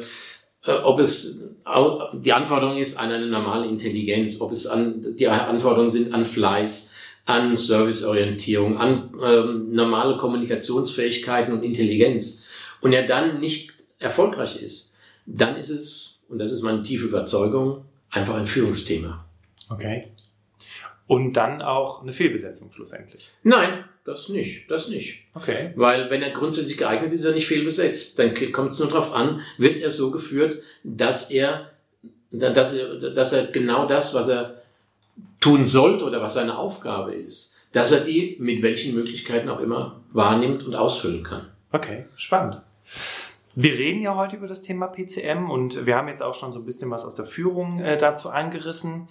ob 0.85 1.01
es 1.01 1.41
die 2.15 2.33
Anforderung 2.33 2.77
ist 2.77 2.99
an 2.99 3.11
eine 3.11 3.27
normale 3.27 3.67
Intelligenz, 3.67 4.41
ob 4.41 4.53
es 4.53 4.67
an 4.67 5.17
die 5.17 5.27
Anforderungen 5.27 5.91
sind 5.91 6.15
an 6.15 6.25
Fleiß, 6.25 6.93
an 7.25 7.57
Serviceorientierung, 7.57 8.79
an 8.79 9.11
ähm, 9.23 9.75
normale 9.75 10.17
Kommunikationsfähigkeiten 10.17 11.53
und 11.53 11.65
Intelligenz 11.65 12.45
und 12.81 12.93
er 12.93 13.05
dann 13.05 13.41
nicht 13.41 13.73
erfolgreich 13.99 14.63
ist, 14.63 14.95
dann 15.27 15.57
ist 15.57 15.71
es, 15.71 16.25
und 16.29 16.39
das 16.39 16.53
ist 16.53 16.63
meine 16.63 16.83
tiefe 16.83 17.07
Überzeugung, 17.07 17.85
einfach 18.11 18.37
ein 18.37 18.47
Führungsthema. 18.47 19.25
Okay. 19.69 20.09
Und 21.07 21.35
dann 21.35 21.63
auch 21.63 22.03
eine 22.03 22.13
Fehlbesetzung 22.13 22.73
schlussendlich? 22.73 23.31
Nein, 23.45 23.85
das 24.05 24.29
nicht, 24.29 24.71
das 24.71 24.89
nicht. 24.89 25.25
Okay. 25.35 25.73
Weil 25.77 26.11
wenn 26.11 26.23
er 26.23 26.31
grundsätzlich 26.31 26.79
geeignet 26.79 27.13
ist, 27.13 27.21
ist 27.21 27.27
er 27.27 27.33
nicht 27.33 27.47
fehlbesetzt. 27.47 28.19
Dann 28.19 28.35
kommt 28.53 28.71
es 28.71 28.79
nur 28.79 28.89
darauf 28.89 29.15
an, 29.15 29.41
wird 29.59 29.81
er 29.81 29.91
so 29.91 30.11
geführt, 30.11 30.63
dass 30.83 31.31
er, 31.31 31.71
dass 32.31 32.73
er, 32.73 32.97
dass 33.11 33.33
er 33.33 33.47
genau 33.47 33.87
das, 33.87 34.15
was 34.15 34.29
er 34.29 34.63
tun 35.41 35.65
sollte 35.65 36.05
oder 36.05 36.21
was 36.21 36.35
seine 36.35 36.59
Aufgabe 36.59 37.15
ist, 37.15 37.57
dass 37.73 37.93
er 37.93 38.01
die 38.01 38.37
mit 38.41 38.63
welchen 38.63 38.95
Möglichkeiten 38.95 39.49
auch 39.49 39.61
immer 39.61 40.01
wahrnimmt 40.13 40.65
und 40.65 40.75
ausfüllen 40.75 41.23
kann. 41.23 41.47
Okay, 41.73 42.07
spannend. 42.17 42.63
Wir 43.55 43.73
reden 43.73 44.03
ja 44.03 44.17
heute 44.17 44.37
über 44.37 44.49
das 44.49 44.61
Thema 44.63 44.87
PCM 44.87 45.51
und 45.51 45.87
wir 45.87 45.97
haben 45.97 46.09
jetzt 46.09 46.23
auch 46.23 46.35
schon 46.35 46.53
so 46.53 46.59
ein 46.59 46.65
bisschen 46.65 46.91
was 46.91 47.05
aus 47.05 47.15
der 47.15 47.25
Führung 47.25 47.81
äh, 47.81 47.97
dazu 47.97 48.29
angerissen. 48.29 49.09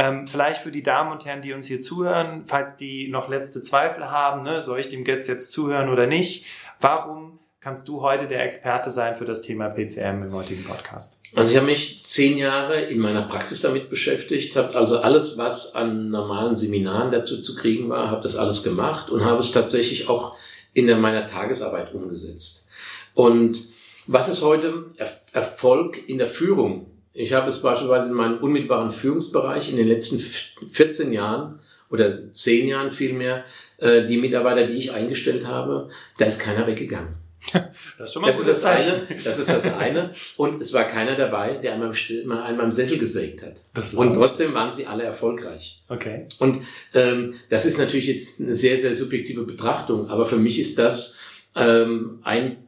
Ähm, 0.00 0.26
vielleicht 0.26 0.62
für 0.62 0.72
die 0.72 0.82
Damen 0.82 1.12
und 1.12 1.26
Herren, 1.26 1.42
die 1.42 1.52
uns 1.52 1.66
hier 1.66 1.82
zuhören, 1.82 2.44
falls 2.46 2.74
die 2.74 3.08
noch 3.08 3.28
letzte 3.28 3.60
Zweifel 3.60 4.10
haben, 4.10 4.44
ne, 4.44 4.62
soll 4.62 4.80
ich 4.80 4.88
dem 4.88 5.04
Götz 5.04 5.26
jetzt 5.26 5.52
zuhören 5.52 5.90
oder 5.90 6.06
nicht? 6.06 6.46
Warum 6.80 7.38
kannst 7.60 7.86
du 7.86 8.00
heute 8.00 8.26
der 8.26 8.42
Experte 8.42 8.88
sein 8.88 9.14
für 9.14 9.26
das 9.26 9.42
Thema 9.42 9.68
PCM 9.68 10.22
im 10.22 10.32
heutigen 10.32 10.64
Podcast? 10.64 11.20
Also 11.34 11.50
ich 11.50 11.56
habe 11.58 11.66
mich 11.66 12.00
zehn 12.02 12.38
Jahre 12.38 12.80
in 12.80 12.98
meiner 12.98 13.24
Praxis 13.24 13.60
damit 13.60 13.90
beschäftigt, 13.90 14.56
habe 14.56 14.74
also 14.74 15.00
alles, 15.00 15.36
was 15.36 15.74
an 15.74 16.08
normalen 16.08 16.54
Seminaren 16.54 17.12
dazu 17.12 17.42
zu 17.42 17.54
kriegen 17.54 17.90
war, 17.90 18.10
habe 18.10 18.22
das 18.22 18.36
alles 18.36 18.62
gemacht 18.62 19.10
und 19.10 19.26
habe 19.26 19.40
es 19.40 19.52
tatsächlich 19.52 20.08
auch 20.08 20.34
in 20.72 20.86
meiner 20.98 21.26
Tagesarbeit 21.26 21.92
umgesetzt. 21.92 22.70
Und 23.12 23.66
was 24.06 24.30
ist 24.30 24.40
heute 24.40 24.86
Erfolg 25.34 26.08
in 26.08 26.16
der 26.16 26.26
Führung? 26.26 26.86
Ich 27.12 27.32
habe 27.32 27.48
es 27.48 27.60
beispielsweise 27.60 28.08
in 28.08 28.14
meinem 28.14 28.38
unmittelbaren 28.38 28.90
Führungsbereich 28.90 29.70
in 29.70 29.76
den 29.76 29.88
letzten 29.88 30.18
14 30.18 31.12
Jahren 31.12 31.58
oder 31.90 32.32
10 32.32 32.68
Jahren 32.68 32.90
vielmehr, 32.92 33.44
äh, 33.78 34.06
die 34.06 34.16
Mitarbeiter, 34.16 34.66
die 34.66 34.74
ich 34.74 34.92
eingestellt 34.92 35.46
habe, 35.46 35.88
da 36.18 36.26
ist 36.26 36.40
keiner 36.40 36.66
weggegangen. 36.66 37.14
Das 37.98 38.08
ist 38.08 38.12
schon 38.14 38.22
mal 38.22 38.28
das, 38.28 38.40
ist 38.40 38.48
das, 38.48 38.64
eine, 38.64 39.20
das 39.24 39.38
ist 39.38 39.48
das 39.48 39.64
eine. 39.66 40.12
Und 40.36 40.60
es 40.60 40.72
war 40.72 40.84
keiner 40.84 41.16
dabei, 41.16 41.54
der 41.54 41.74
an 41.74 41.80
meinem, 41.80 42.32
an 42.32 42.56
meinem 42.56 42.70
Sessel 42.70 42.98
gesägt 42.98 43.42
hat. 43.42 43.62
Und 43.94 44.14
trotzdem 44.14 44.54
waren 44.54 44.72
sie 44.72 44.86
alle 44.86 45.02
erfolgreich. 45.02 45.82
Okay. 45.88 46.26
Und 46.38 46.58
ähm, 46.94 47.34
das 47.50 47.66
ist 47.66 47.78
natürlich 47.78 48.06
jetzt 48.06 48.40
eine 48.40 48.54
sehr, 48.54 48.76
sehr 48.78 48.94
subjektive 48.94 49.44
Betrachtung. 49.44 50.08
Aber 50.08 50.24
für 50.24 50.36
mich 50.36 50.58
ist 50.58 50.78
das 50.78 51.16
ähm, 51.54 52.20
ein 52.22 52.58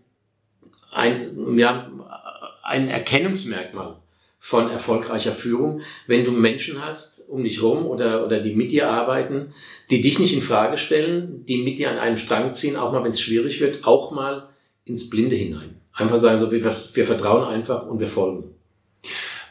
ein, 0.92 1.58
ja, 1.58 1.90
ein 2.62 2.88
Erkennungsmerkmal 2.88 3.96
von 4.44 4.70
erfolgreicher 4.70 5.30
Führung, 5.30 5.82
wenn 6.08 6.24
du 6.24 6.32
Menschen 6.32 6.84
hast 6.84 7.28
um 7.28 7.44
dich 7.44 7.62
rum 7.62 7.86
oder, 7.86 8.26
oder 8.26 8.40
die 8.40 8.56
mit 8.56 8.72
dir 8.72 8.90
arbeiten, 8.90 9.54
die 9.88 10.00
dich 10.00 10.18
nicht 10.18 10.34
in 10.34 10.42
Frage 10.42 10.76
stellen, 10.76 11.46
die 11.46 11.58
mit 11.58 11.78
dir 11.78 11.92
an 11.92 11.98
einem 11.98 12.16
Strang 12.16 12.52
ziehen, 12.52 12.74
auch 12.74 12.90
mal 12.90 13.04
wenn 13.04 13.12
es 13.12 13.20
schwierig 13.20 13.60
wird, 13.60 13.84
auch 13.84 14.10
mal 14.10 14.48
ins 14.84 15.08
Blinde 15.08 15.36
hinein. 15.36 15.76
Einfach 15.92 16.16
sagen 16.16 16.38
so, 16.38 16.50
wir, 16.50 16.60
wir 16.64 17.06
vertrauen 17.06 17.44
einfach 17.44 17.86
und 17.86 18.00
wir 18.00 18.08
folgen. 18.08 18.52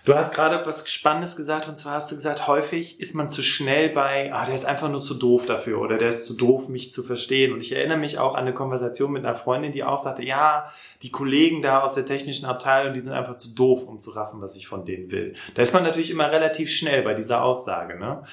Du 0.04 0.16
hast 0.16 0.34
gerade 0.34 0.66
was 0.66 0.90
Spannendes 0.90 1.36
gesagt 1.36 1.68
und 1.68 1.78
zwar 1.78 1.94
hast 1.94 2.12
du 2.12 2.16
gesagt, 2.16 2.48
häufig 2.48 3.00
ist 3.00 3.14
man 3.14 3.30
zu 3.30 3.44
schnell 3.44 3.90
bei, 3.90 4.34
ah, 4.34 4.46
der 4.46 4.56
ist 4.56 4.66
einfach 4.66 4.90
nur 4.90 5.00
zu 5.00 5.14
doof 5.14 5.46
dafür 5.46 5.80
oder 5.80 5.98
der 5.98 6.10
ist 6.10 6.26
zu 6.26 6.34
doof, 6.34 6.70
mich 6.70 6.92
zu 6.92 7.04
verstehen. 7.04 7.54
Und 7.54 7.62
ich 7.62 7.74
erinnere 7.74 8.00
mich 8.00 8.18
auch 8.18 8.34
an 8.34 8.42
eine 8.42 8.54
Konversation 8.54 9.12
mit 9.12 9.24
einer 9.24 9.36
Freundin, 9.36 9.72
die 9.72 9.84
auch 9.84 10.00
sagte, 10.00 10.24
ja, 10.24 10.72
die 11.04 11.12
Kollegen 11.12 11.62
da 11.62 11.82
aus 11.82 11.94
der 11.94 12.08
technischen 12.08 12.46
Abteilung, 12.46 12.94
die 12.94 13.00
sind 13.00 13.14
einfach 13.14 13.36
zu 13.36 13.54
doof, 13.54 13.84
um 13.84 14.00
zu 14.00 14.10
raffen, 14.10 14.42
was 14.42 14.56
ich 14.56 14.68
von 14.68 14.86
denen 14.86 15.12
will. 15.12 15.36
Da 15.54 15.62
ist 15.62 15.74
man 15.74 15.84
natürlich 15.84 16.10
immer 16.10 16.32
relativ 16.32 16.72
schnell 16.72 17.04
bei 17.04 17.14
dieser 17.14 17.44
Aussage. 17.44 18.00
Ne? 18.00 18.24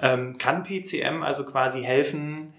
Ähm, 0.00 0.34
kann 0.36 0.62
PCM 0.62 1.22
also 1.22 1.46
quasi 1.46 1.82
helfen, 1.82 2.52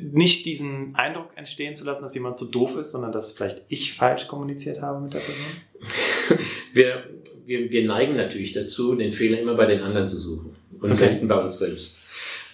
nicht 0.00 0.44
diesen 0.44 0.94
Eindruck 0.96 1.30
entstehen 1.36 1.74
zu 1.74 1.84
lassen, 1.84 2.02
dass 2.02 2.14
jemand 2.14 2.36
zu 2.36 2.44
doof 2.44 2.76
ist, 2.76 2.92
sondern 2.92 3.10
dass 3.10 3.32
vielleicht 3.32 3.64
ich 3.68 3.96
falsch 3.96 4.28
kommuniziert 4.28 4.82
habe 4.82 5.00
mit 5.00 5.14
der 5.14 5.20
Person? 5.20 6.11
wir, 6.72 7.04
wir, 7.46 7.70
wir 7.70 7.84
neigen 7.84 8.16
natürlich 8.16 8.52
dazu, 8.52 8.94
den 8.94 9.12
Fehler 9.12 9.40
immer 9.40 9.54
bei 9.54 9.66
den 9.66 9.80
anderen 9.80 10.08
zu 10.08 10.18
suchen 10.18 10.56
und 10.80 10.92
okay. 10.92 10.96
selten 10.96 11.28
bei 11.28 11.42
uns 11.42 11.58
selbst. 11.58 12.00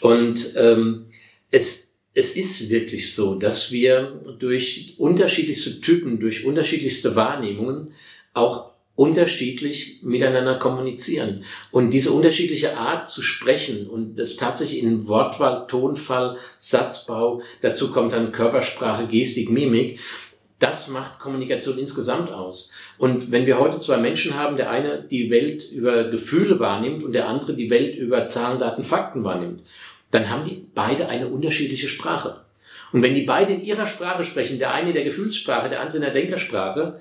Und 0.00 0.54
ähm, 0.56 1.06
es, 1.50 1.94
es 2.14 2.36
ist 2.36 2.70
wirklich 2.70 3.14
so, 3.14 3.38
dass 3.38 3.72
wir 3.72 4.20
durch 4.38 4.94
unterschiedlichste 4.98 5.80
Typen, 5.80 6.20
durch 6.20 6.44
unterschiedlichste 6.44 7.16
Wahrnehmungen 7.16 7.92
auch 8.34 8.72
unterschiedlich 8.98 10.00
miteinander 10.02 10.58
kommunizieren. 10.58 11.44
Und 11.70 11.92
diese 11.92 12.10
unterschiedliche 12.10 12.76
Art 12.76 13.08
zu 13.08 13.22
sprechen 13.22 13.88
und 13.88 14.18
das 14.18 14.34
tatsächlich 14.34 14.82
in 14.82 15.06
Wortwahl, 15.06 15.68
Tonfall, 15.68 16.36
Satzbau, 16.58 17.40
dazu 17.62 17.92
kommt 17.92 18.12
dann 18.12 18.32
Körpersprache, 18.32 19.06
Gestik, 19.06 19.50
Mimik, 19.50 20.00
das 20.58 20.88
macht 20.88 21.18
Kommunikation 21.18 21.78
insgesamt 21.78 22.30
aus. 22.30 22.72
Und 22.98 23.30
wenn 23.30 23.46
wir 23.46 23.58
heute 23.58 23.78
zwei 23.78 23.96
Menschen 23.96 24.34
haben, 24.34 24.56
der 24.56 24.70
eine 24.70 25.02
die 25.02 25.30
Welt 25.30 25.70
über 25.70 26.04
Gefühle 26.04 26.58
wahrnimmt 26.58 27.04
und 27.04 27.12
der 27.12 27.28
andere 27.28 27.54
die 27.54 27.70
Welt 27.70 27.96
über 27.96 28.26
Zahlen, 28.26 28.58
Daten, 28.58 28.82
Fakten 28.82 29.22
wahrnimmt, 29.22 29.62
dann 30.10 30.30
haben 30.30 30.46
die 30.46 30.66
beide 30.74 31.08
eine 31.08 31.28
unterschiedliche 31.28 31.88
Sprache. 31.88 32.40
Und 32.92 33.02
wenn 33.02 33.14
die 33.14 33.22
beide 33.22 33.52
in 33.52 33.60
ihrer 33.60 33.86
Sprache 33.86 34.24
sprechen, 34.24 34.58
der 34.58 34.72
eine 34.72 34.88
in 34.88 34.94
der 34.94 35.04
Gefühlssprache, 35.04 35.68
der 35.68 35.80
andere 35.80 35.98
in 35.98 36.02
der 36.02 36.12
Denkersprache, 36.12 37.00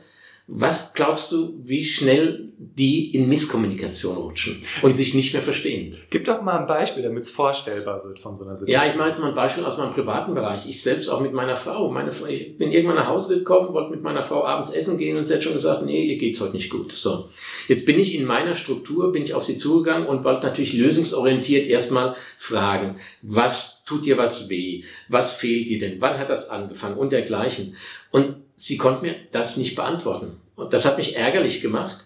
was 0.49 0.93
glaubst 0.93 1.33
du, 1.33 1.59
wie 1.61 1.83
schnell 1.83 2.53
die 2.57 3.13
in 3.13 3.27
Misskommunikation 3.27 4.15
rutschen 4.15 4.63
und 4.81 4.95
sich 4.95 5.13
nicht 5.13 5.33
mehr 5.33 5.41
verstehen? 5.41 5.93
Gib 6.09 6.23
doch 6.23 6.41
mal 6.41 6.59
ein 6.59 6.67
Beispiel, 6.67 7.03
damit 7.03 7.23
es 7.23 7.29
vorstellbar 7.29 8.05
wird 8.05 8.19
von 8.19 8.33
so 8.33 8.45
einer 8.45 8.55
Situation. 8.55 8.81
Ja, 8.85 8.89
ich 8.89 8.97
mache 8.97 9.09
jetzt 9.09 9.19
mal 9.19 9.27
ein 9.27 9.35
Beispiel 9.35 9.65
aus 9.65 9.77
meinem 9.77 9.91
privaten 9.91 10.33
Bereich. 10.33 10.65
Ich 10.65 10.81
selbst 10.81 11.09
auch 11.09 11.19
mit 11.19 11.33
meiner 11.33 11.57
Frau. 11.57 11.91
Meine, 11.91 12.11
ich 12.29 12.57
bin 12.57 12.71
irgendwann 12.71 12.95
nach 12.95 13.09
Hause 13.09 13.39
gekommen, 13.39 13.73
wollte 13.73 13.91
mit 13.91 14.03
meiner 14.03 14.23
Frau 14.23 14.45
abends 14.45 14.69
essen 14.69 14.97
gehen 14.97 15.17
und 15.17 15.25
sie 15.25 15.33
hat 15.33 15.43
schon 15.43 15.53
gesagt, 15.53 15.83
nee, 15.83 16.05
ihr 16.05 16.17
geht's 16.17 16.39
heute 16.39 16.53
nicht 16.53 16.69
gut. 16.69 16.93
So. 16.93 17.29
Jetzt 17.67 17.85
bin 17.85 17.99
ich 17.99 18.15
in 18.15 18.23
meiner 18.23 18.55
Struktur, 18.55 19.11
bin 19.11 19.23
ich 19.23 19.33
auf 19.33 19.43
sie 19.43 19.57
zugegangen 19.57 20.07
und 20.07 20.23
wollte 20.23 20.47
natürlich 20.47 20.71
lösungsorientiert 20.71 21.67
erstmal 21.67 22.15
fragen, 22.37 22.95
was 23.21 23.76
tut 23.87 24.05
dir 24.05 24.17
was 24.17 24.49
weh? 24.49 24.83
Was 25.07 25.33
fehlt 25.33 25.69
dir 25.69 25.79
denn? 25.79 25.99
Wann 26.01 26.19
hat 26.19 26.29
das 26.29 26.49
angefangen? 26.49 26.97
Und 26.97 27.11
dergleichen. 27.11 27.75
Und 28.11 28.35
sie 28.55 28.77
konnte 28.77 29.01
mir 29.01 29.15
das 29.31 29.57
nicht 29.57 29.75
beantworten. 29.75 30.41
Und 30.55 30.73
das 30.73 30.85
hat 30.85 30.97
mich 30.97 31.15
ärgerlich 31.15 31.61
gemacht, 31.61 32.05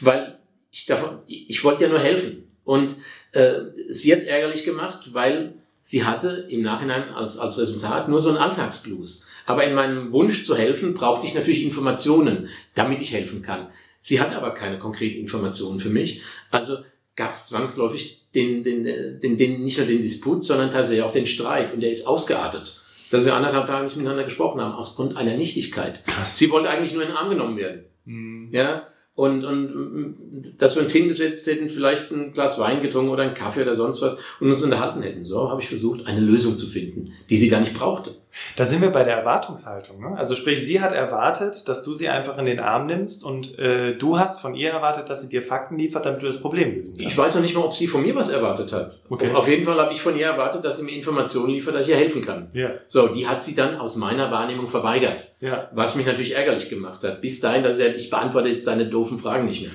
weil 0.00 0.38
ich 0.70 0.86
davon, 0.86 1.20
ich 1.26 1.62
wollte 1.62 1.84
ja 1.84 1.90
nur 1.90 1.98
helfen. 2.00 2.50
Und 2.64 2.94
äh, 3.32 3.60
sie 3.88 4.12
hat 4.12 4.20
es 4.20 4.24
ärgerlich 4.24 4.64
gemacht, 4.64 5.12
weil 5.12 5.54
sie 5.82 6.04
hatte 6.04 6.46
im 6.48 6.62
Nachhinein 6.62 7.10
als, 7.10 7.38
als 7.38 7.58
Resultat 7.58 8.08
nur 8.08 8.20
so 8.20 8.28
einen 8.30 8.38
Alltagsblues. 8.38 9.26
Aber 9.46 9.64
in 9.64 9.74
meinem 9.74 10.12
Wunsch 10.12 10.44
zu 10.44 10.56
helfen, 10.56 10.94
brauchte 10.94 11.26
ich 11.26 11.34
natürlich 11.34 11.62
Informationen, 11.62 12.48
damit 12.74 13.00
ich 13.00 13.12
helfen 13.12 13.42
kann. 13.42 13.68
Sie 13.98 14.20
hatte 14.20 14.36
aber 14.36 14.52
keine 14.52 14.78
konkreten 14.78 15.18
Informationen 15.18 15.80
für 15.80 15.88
mich. 15.88 16.22
Also 16.50 16.78
gab 17.18 17.32
es 17.32 17.46
zwangsläufig 17.46 18.28
den, 18.34 18.62
den, 18.62 18.84
den, 19.20 19.36
den, 19.36 19.62
nicht 19.62 19.76
nur 19.76 19.86
den 19.86 20.00
Disput, 20.00 20.44
sondern 20.44 20.70
tatsächlich 20.70 21.04
auch 21.04 21.12
den 21.12 21.26
Streit. 21.26 21.74
Und 21.74 21.80
der 21.80 21.90
ist 21.90 22.06
ausgeartet. 22.06 22.80
Dass 23.10 23.24
wir 23.24 23.34
anderthalb 23.34 23.66
Tage 23.66 23.84
nicht 23.84 23.96
miteinander 23.96 24.24
gesprochen 24.24 24.60
haben, 24.60 24.72
aus 24.72 24.96
Grund 24.96 25.16
einer 25.16 25.36
Nichtigkeit. 25.36 26.06
Krass. 26.06 26.38
Sie 26.38 26.50
wollte 26.50 26.70
eigentlich 26.70 26.92
nur 26.92 27.02
in 27.02 27.08
den 27.08 27.16
Arm 27.16 27.30
genommen 27.30 27.56
werden. 27.56 27.84
Mhm. 28.04 28.50
Ja, 28.52 28.86
und, 29.14 29.44
und 29.44 30.54
dass 30.58 30.76
wir 30.76 30.82
uns 30.82 30.92
hingesetzt 30.92 31.44
hätten, 31.48 31.68
vielleicht 31.68 32.12
ein 32.12 32.32
Glas 32.32 32.60
Wein 32.60 32.82
getrunken 32.82 33.10
oder 33.10 33.24
einen 33.24 33.34
Kaffee 33.34 33.62
oder 33.62 33.74
sonst 33.74 34.00
was 34.00 34.16
und 34.38 34.46
uns 34.46 34.62
unterhalten 34.62 35.02
hätten. 35.02 35.24
So 35.24 35.50
habe 35.50 35.60
ich 35.60 35.66
versucht, 35.66 36.06
eine 36.06 36.20
Lösung 36.20 36.56
zu 36.56 36.68
finden, 36.68 37.12
die 37.28 37.36
sie 37.36 37.48
gar 37.48 37.58
nicht 37.58 37.74
brauchte. 37.74 38.14
Da 38.56 38.64
sind 38.64 38.82
wir 38.82 38.90
bei 38.90 39.04
der 39.04 39.16
Erwartungshaltung. 39.16 40.00
Ne? 40.00 40.16
Also 40.16 40.34
sprich, 40.34 40.64
sie 40.64 40.80
hat 40.80 40.92
erwartet, 40.92 41.68
dass 41.68 41.82
du 41.82 41.92
sie 41.92 42.08
einfach 42.08 42.38
in 42.38 42.44
den 42.44 42.60
Arm 42.60 42.86
nimmst 42.86 43.24
und 43.24 43.58
äh, 43.58 43.96
du 43.96 44.18
hast 44.18 44.40
von 44.40 44.54
ihr 44.54 44.70
erwartet, 44.70 45.08
dass 45.08 45.22
sie 45.22 45.28
dir 45.28 45.42
Fakten 45.42 45.76
liefert, 45.76 46.06
damit 46.06 46.22
du 46.22 46.26
das 46.26 46.40
Problem 46.40 46.74
lösen 46.74 46.96
kannst. 46.96 47.12
Ich 47.12 47.18
weiß 47.18 47.34
noch 47.36 47.42
nicht 47.42 47.54
mal, 47.54 47.62
ob 47.64 47.72
sie 47.72 47.86
von 47.86 48.02
mir 48.02 48.14
was 48.14 48.30
erwartet 48.30 48.72
hat. 48.72 49.00
Okay. 49.08 49.32
Auf 49.34 49.48
jeden 49.48 49.64
Fall 49.64 49.78
habe 49.78 49.92
ich 49.92 50.00
von 50.00 50.16
ihr 50.16 50.26
erwartet, 50.26 50.64
dass 50.64 50.76
sie 50.76 50.82
mir 50.82 50.92
Informationen 50.92 51.50
liefert, 51.50 51.74
dass 51.74 51.86
ich 51.86 51.90
ihr 51.90 51.96
helfen 51.96 52.22
kann. 52.22 52.50
Ja. 52.52 52.70
So, 52.86 53.08
die 53.08 53.26
hat 53.26 53.42
sie 53.42 53.54
dann 53.54 53.76
aus 53.76 53.96
meiner 53.96 54.30
Wahrnehmung 54.30 54.66
verweigert. 54.66 55.32
Ja. 55.40 55.68
Was 55.72 55.94
mich 55.94 56.06
natürlich 56.06 56.34
ärgerlich 56.34 56.68
gemacht 56.68 57.02
hat. 57.04 57.20
Bis 57.20 57.40
dahin, 57.40 57.62
dass 57.62 57.78
er, 57.78 57.94
ich 57.94 58.10
beantworte 58.10 58.48
jetzt 58.48 58.66
deine 58.66 58.86
doofen 58.86 59.18
Fragen 59.18 59.46
nicht 59.46 59.62
mehr. 59.62 59.72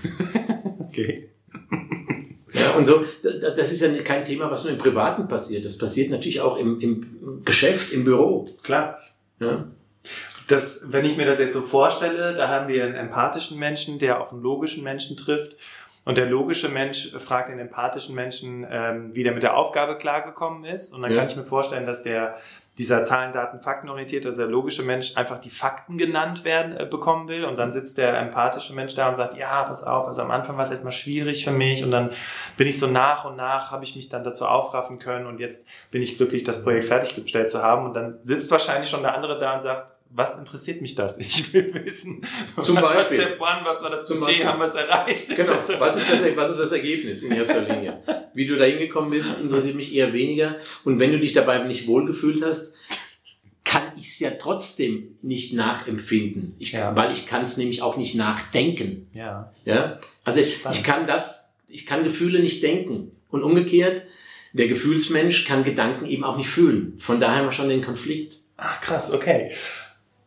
okay. 0.88 1.30
Ja, 2.54 2.72
und 2.72 2.86
so, 2.86 3.04
das 3.22 3.72
ist 3.72 3.82
ja 3.82 3.90
kein 4.04 4.26
Thema, 4.26 4.50
was 4.52 4.64
nur 4.64 4.74
im 4.74 4.78
Privaten 4.78 5.28
passiert. 5.28 5.66
Das 5.66 5.78
passiert 5.78 6.12
natürlich 6.12 6.42
auch 6.42 6.58
im, 6.58 6.80
im 6.80 7.42
Geschäft, 7.46 7.92
im 7.92 8.04
Büro. 8.04 8.48
Klar. 8.62 9.00
Ja. 9.40 9.66
Das, 10.48 10.92
wenn 10.92 11.06
ich 11.06 11.18
mir 11.18 11.26
das 11.26 11.40
jetzt 11.40 11.54
so 11.54 11.62
vorstelle, 11.62 12.36
da 12.36 12.50
haben 12.50 12.68
wir 12.68 12.84
einen 12.84 12.96
empathischen 12.96 13.58
Menschen, 13.58 13.98
der 13.98 14.22
auf 14.22 14.32
einen 14.32 14.44
logischen 14.44 14.84
Menschen 14.84 15.18
trifft 15.18 15.56
und 16.06 16.18
der 16.18 16.26
logische 16.26 16.68
Mensch 16.68 17.12
fragt 17.18 17.50
den 17.50 17.60
empathischen 17.60 18.14
Menschen, 18.14 18.68
ähm, 18.70 19.16
wie 19.16 19.24
der 19.24 19.34
mit 19.34 19.44
der 19.44 19.56
Aufgabe 19.56 19.96
klargekommen 19.98 20.66
ist. 20.66 20.94
Und 20.94 21.02
dann 21.02 21.12
ja. 21.12 21.18
kann 21.18 21.28
ich 21.28 21.36
mir 21.36 21.46
vorstellen, 21.46 21.86
dass 21.86 22.04
der 22.04 22.38
dieser 22.78 23.04
Zahlen, 23.04 23.34
Daten, 23.34 23.60
Fakten 23.60 23.88
orientiert, 23.88 24.26
also 24.26 24.42
der 24.42 24.52
logische 24.52 24.82
Mensch 24.82 25.16
einfach 25.16 25.38
die 25.38 25.52
Fakten 25.52 25.98
genannt 25.98 26.44
werden 26.44 26.76
äh, 26.76 26.86
bekommen 26.86 27.28
will. 27.28 27.46
Und 27.46 27.58
dann 27.58 27.72
sitzt 27.72 27.98
der 27.98 28.18
empathische 28.18 28.74
Mensch 28.74 28.96
da 28.96 29.10
und 29.10 29.16
sagt, 29.16 29.38
ja, 29.38 29.64
pass 29.64 29.84
auf, 29.84 30.08
also 30.08 30.24
am 30.24 30.32
Anfang 30.32 30.58
war 30.58 30.64
es 30.64 30.72
erstmal 30.72 30.92
schwierig 30.92 31.46
für 31.46 31.52
mich 31.52 31.84
und 31.84 31.92
dann 31.92 32.10
bin 32.58 32.68
ich 32.68 32.80
so 32.80 32.88
nach 32.88 33.26
und 33.26 33.36
nach, 33.36 33.72
habe 33.72 33.84
ich 33.84 33.96
mich 33.96 34.10
dann 34.10 34.24
dazu 34.24 34.46
aufraffen 34.46 34.98
können 34.98 35.28
und 35.28 35.40
jetzt 35.40 35.68
bin 35.92 36.02
ich 36.02 36.18
glücklich, 36.18 36.44
das 36.44 36.64
Projekt 36.64 36.86
fertiggestellt 36.86 37.50
zu 37.50 37.62
haben. 37.62 37.86
Und 37.86 37.96
dann 37.96 38.18
sitzt 38.24 38.50
wahrscheinlich 38.50 38.90
schon 38.90 39.04
der 39.04 39.14
andere 39.14 39.38
da 39.38 39.54
und 39.54 39.62
sagt, 39.62 39.93
was 40.16 40.38
interessiert 40.38 40.82
mich 40.82 40.96
das? 40.96 41.18
Ich 41.18 41.54
will 41.54 41.74
wissen, 41.74 42.22
Zum 42.60 42.76
was 42.76 42.94
Beispiel. 42.94 43.18
war 43.18 43.26
Step 43.26 43.42
One, 43.42 43.60
was 43.64 43.84
war 43.84 43.90
das 43.90 44.06
Zum 44.06 44.20
Budget, 44.20 44.36
Beispiel. 44.36 44.48
haben 44.48 44.60
wir 44.60 44.66
es 44.66 44.76
erreicht? 44.76 45.28
Genau, 45.36 45.50
was 45.80 45.96
ist, 45.96 46.12
das, 46.12 46.36
was 46.36 46.52
ist 46.52 46.60
das 46.60 46.72
Ergebnis 46.72 47.24
in 47.24 47.32
erster 47.32 47.62
Linie? 47.62 48.00
Wie 48.34 48.46
du 48.46 48.56
da 48.56 48.66
hingekommen 48.66 49.10
bist, 49.10 49.40
interessiert 49.40 49.76
mich 49.76 49.94
eher 49.94 50.14
weniger. 50.14 50.58
Und 50.84 51.00
wenn 51.00 51.12
du 51.12 51.20
dich 51.20 51.34
dabei 51.34 51.64
nicht 51.64 51.88
wohlgefühlt 51.88 52.44
hast, 52.44 52.74
kann 53.64 53.84
ich 53.98 54.06
es 54.06 54.20
ja 54.20 54.32
trotzdem 54.32 55.18
nicht 55.24 55.54
nachempfinden. 55.54 56.56
Ich 56.60 56.74
ja. 56.74 56.96
weil 56.96 57.12
ich 57.12 57.26
kann 57.26 57.42
es 57.42 57.58
nämlich 57.58 57.82
auch 57.82 57.98
nicht 57.98 58.14
nachdenken. 58.14 59.08
Ja. 59.14 59.52
ja? 59.66 59.98
Also 60.24 60.44
Spannend. 60.44 60.78
ich 60.78 60.84
kann 60.84 61.08
das, 61.08 61.54
ich 61.68 61.88
kann 61.88 62.04
Gefühle 62.04 62.40
nicht 62.40 62.62
denken. 62.62 63.12
Und 63.30 63.42
umgekehrt, 63.42 64.04
der 64.52 64.68
Gefühlsmensch 64.68 65.46
kann 65.46 65.64
Gedanken 65.64 66.06
eben 66.06 66.24
auch 66.24 66.38
nicht 66.38 66.50
fühlen. 66.50 66.94
Von 67.00 67.20
daher 67.20 67.38
haben 67.38 67.46
wir 67.46 67.52
schon 67.52 67.70
den 67.70 67.82
Konflikt. 67.82 68.38
Ach 68.58 68.80
krass, 68.80 69.12
okay. 69.12 69.52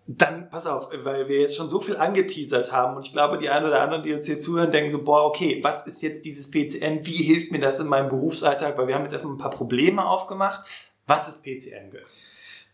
Dann 0.08 0.48
pass 0.50 0.66
auf, 0.66 0.88
weil 0.92 1.28
wir 1.28 1.40
jetzt 1.40 1.56
schon 1.56 1.68
so 1.68 1.80
viel 1.80 1.96
angeteasert 1.96 2.70
haben 2.70 2.96
und 2.96 3.04
ich 3.04 3.12
glaube, 3.12 3.38
die 3.38 3.48
einen 3.48 3.66
oder 3.66 3.80
anderen, 3.80 4.04
die 4.04 4.12
uns 4.12 4.26
hier 4.26 4.38
zuhören, 4.38 4.70
denken 4.70 4.90
so, 4.90 5.02
boah, 5.02 5.24
okay, 5.24 5.58
was 5.62 5.84
ist 5.86 6.00
jetzt 6.00 6.24
dieses 6.24 6.48
PCN? 6.48 7.04
Wie 7.04 7.24
hilft 7.24 7.50
mir 7.50 7.58
das 7.58 7.80
in 7.80 7.88
meinem 7.88 8.08
Berufsalltag? 8.08 8.78
Weil 8.78 8.86
wir 8.86 8.94
haben 8.94 9.02
jetzt 9.02 9.12
erstmal 9.12 9.34
ein 9.34 9.38
paar 9.38 9.50
Probleme 9.50 10.06
aufgemacht. 10.06 10.64
Was 11.06 11.26
ist 11.26 11.42
PCN, 11.42 11.90
Götz? 11.90 12.22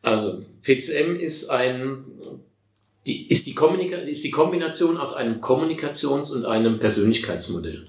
Also, 0.02 0.44
PCM 0.62 1.16
ist 1.16 1.48
ein, 1.48 2.04
die, 3.06 3.28
ist 3.28 3.46
die, 3.46 3.54
Kommunika 3.54 3.96
ist 3.96 4.24
die 4.24 4.30
Kombination 4.30 4.98
aus 4.98 5.14
einem 5.14 5.40
Kommunikations- 5.40 6.30
und 6.32 6.44
einem 6.44 6.78
Persönlichkeitsmodell. 6.78 7.86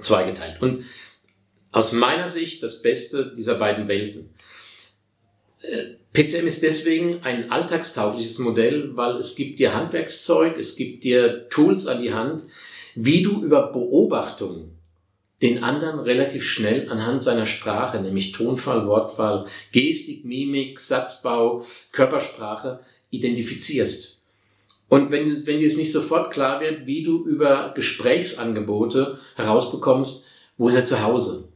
Zweigeteilt. 0.00 0.60
Und 0.60 0.84
aus 1.72 1.92
meiner 1.92 2.26
Sicht 2.26 2.62
das 2.62 2.82
Beste 2.82 3.34
dieser 3.34 3.54
beiden 3.54 3.88
Welten. 3.88 4.34
Äh, 5.62 5.97
PCM 6.12 6.46
ist 6.46 6.62
deswegen 6.62 7.22
ein 7.22 7.50
alltagstaugliches 7.50 8.38
Modell, 8.38 8.96
weil 8.96 9.16
es 9.16 9.36
gibt 9.36 9.58
dir 9.58 9.74
Handwerkszeug, 9.74 10.56
es 10.58 10.76
gibt 10.76 11.04
dir 11.04 11.48
Tools 11.48 11.86
an 11.86 12.02
die 12.02 12.12
Hand, 12.12 12.44
wie 12.94 13.22
du 13.22 13.42
über 13.42 13.70
Beobachtung 13.72 14.72
den 15.42 15.62
anderen 15.62 16.00
relativ 16.00 16.44
schnell 16.44 16.90
anhand 16.90 17.22
seiner 17.22 17.46
Sprache, 17.46 18.00
nämlich 18.00 18.32
Tonfall, 18.32 18.86
Wortwahl, 18.86 19.46
Gestik, 19.72 20.24
Mimik, 20.24 20.80
Satzbau, 20.80 21.64
Körpersprache 21.92 22.80
identifizierst. 23.10 24.24
Und 24.88 25.10
wenn, 25.10 25.30
wenn 25.46 25.60
dir 25.60 25.66
es 25.66 25.76
nicht 25.76 25.92
sofort 25.92 26.32
klar 26.32 26.60
wird, 26.60 26.86
wie 26.86 27.02
du 27.02 27.24
über 27.24 27.72
Gesprächsangebote 27.74 29.18
herausbekommst, 29.36 30.26
wo 30.56 30.68
ist 30.68 30.74
er 30.74 30.86
zu 30.86 31.02
Hause? 31.02 31.47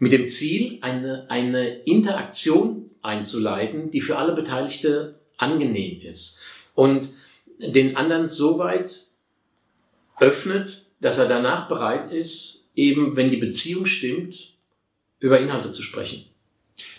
Mit 0.00 0.10
dem 0.10 0.28
Ziel, 0.28 0.78
eine, 0.80 1.26
eine 1.30 1.68
Interaktion 1.84 2.86
einzuleiten, 3.02 3.92
die 3.92 4.00
für 4.00 4.18
alle 4.18 4.32
Beteiligte 4.34 5.20
angenehm 5.36 6.00
ist 6.00 6.40
und 6.74 7.08
den 7.58 7.96
anderen 7.96 8.26
so 8.26 8.58
weit 8.58 9.06
öffnet, 10.18 10.86
dass 11.00 11.18
er 11.18 11.28
danach 11.28 11.68
bereit 11.68 12.12
ist, 12.12 12.70
eben, 12.74 13.16
wenn 13.16 13.30
die 13.30 13.36
Beziehung 13.36 13.86
stimmt, 13.86 14.54
über 15.18 15.38
Inhalte 15.38 15.70
zu 15.70 15.82
sprechen. 15.82 16.26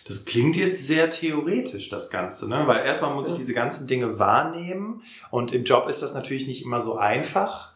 Das 0.06 0.26
klingt 0.26 0.56
jetzt 0.56 0.86
sehr 0.86 1.10
theoretisch, 1.10 1.90
das 1.90 2.10
Ganze, 2.10 2.50
ne? 2.50 2.64
weil 2.68 2.86
erstmal 2.86 3.14
muss 3.14 3.30
ich 3.30 3.38
diese 3.38 3.54
ganzen 3.54 3.88
Dinge 3.88 4.20
wahrnehmen 4.20 5.02
und 5.30 5.54
im 5.54 5.64
Job 5.64 5.88
ist 5.88 6.02
das 6.02 6.14
natürlich 6.14 6.48
nicht 6.48 6.64
immer 6.64 6.82
so 6.82 6.98
einfach. 6.98 7.74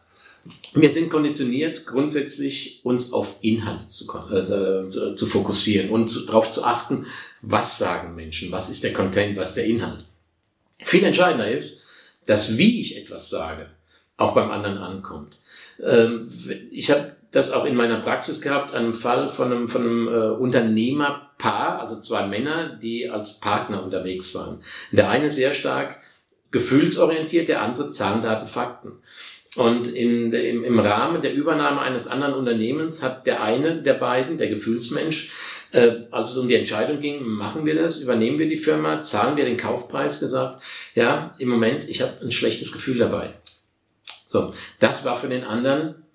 Wir 0.74 0.90
sind 0.90 1.10
konditioniert, 1.10 1.86
grundsätzlich 1.86 2.80
uns 2.84 3.12
auf 3.12 3.38
Inhalte 3.42 3.88
zu, 3.88 4.06
äh, 4.30 5.14
zu 5.14 5.26
fokussieren 5.26 5.90
und 5.90 6.08
zu, 6.08 6.26
darauf 6.26 6.50
zu 6.50 6.64
achten, 6.64 7.06
was 7.42 7.78
sagen 7.78 8.14
Menschen, 8.14 8.52
was 8.52 8.70
ist 8.70 8.84
der 8.84 8.92
Content, 8.92 9.36
was 9.36 9.50
ist 9.50 9.56
der 9.56 9.66
Inhalt. 9.66 10.04
Viel 10.82 11.04
entscheidender 11.04 11.50
ist, 11.50 11.84
dass 12.26 12.58
wie 12.58 12.80
ich 12.80 12.98
etwas 12.98 13.30
sage, 13.30 13.70
auch 14.16 14.34
beim 14.34 14.50
anderen 14.50 14.78
ankommt. 14.78 15.38
Ähm, 15.82 16.28
ich 16.70 16.90
habe 16.90 17.16
das 17.30 17.52
auch 17.52 17.64
in 17.64 17.76
meiner 17.76 18.00
Praxis 18.00 18.40
gehabt, 18.40 18.72
einen 18.72 18.94
Fall 18.94 19.28
von 19.28 19.52
einem, 19.52 19.68
von 19.68 19.82
einem 19.82 20.08
äh, 20.08 20.30
Unternehmerpaar, 20.30 21.80
also 21.80 22.00
zwei 22.00 22.26
Männer, 22.26 22.76
die 22.76 23.10
als 23.10 23.40
Partner 23.40 23.82
unterwegs 23.82 24.34
waren. 24.34 24.60
Der 24.90 25.10
eine 25.10 25.30
sehr 25.30 25.52
stark 25.52 26.00
gefühlsorientiert, 26.50 27.48
der 27.48 27.62
andere 27.62 27.90
Zahndaten, 27.90 28.46
Fakten. 28.46 28.92
Und 29.56 29.86
in, 29.86 30.32
im, 30.32 30.64
im 30.64 30.78
Rahmen 30.78 31.22
der 31.22 31.34
Übernahme 31.34 31.80
eines 31.80 32.06
anderen 32.06 32.34
Unternehmens 32.34 33.02
hat 33.02 33.26
der 33.26 33.42
eine 33.42 33.82
der 33.82 33.94
beiden, 33.94 34.38
der 34.38 34.48
Gefühlsmensch, 34.48 35.32
äh, 35.72 36.02
als 36.10 36.30
es 36.30 36.36
um 36.36 36.48
die 36.48 36.54
Entscheidung 36.54 37.00
ging, 37.00 37.22
machen 37.24 37.64
wir 37.64 37.74
das, 37.74 37.98
übernehmen 37.98 38.38
wir 38.38 38.48
die 38.48 38.56
Firma, 38.56 39.00
zahlen 39.00 39.36
wir 39.36 39.44
den 39.44 39.56
Kaufpreis, 39.56 40.20
gesagt, 40.20 40.62
ja, 40.94 41.34
im 41.38 41.48
Moment, 41.48 41.88
ich 41.88 42.02
habe 42.02 42.14
ein 42.22 42.32
schlechtes 42.32 42.72
Gefühl 42.72 42.98
dabei. 42.98 43.34
So, 44.26 44.52
das 44.80 45.04
war 45.04 45.16
für 45.16 45.28
den 45.28 45.44
anderen 45.44 46.06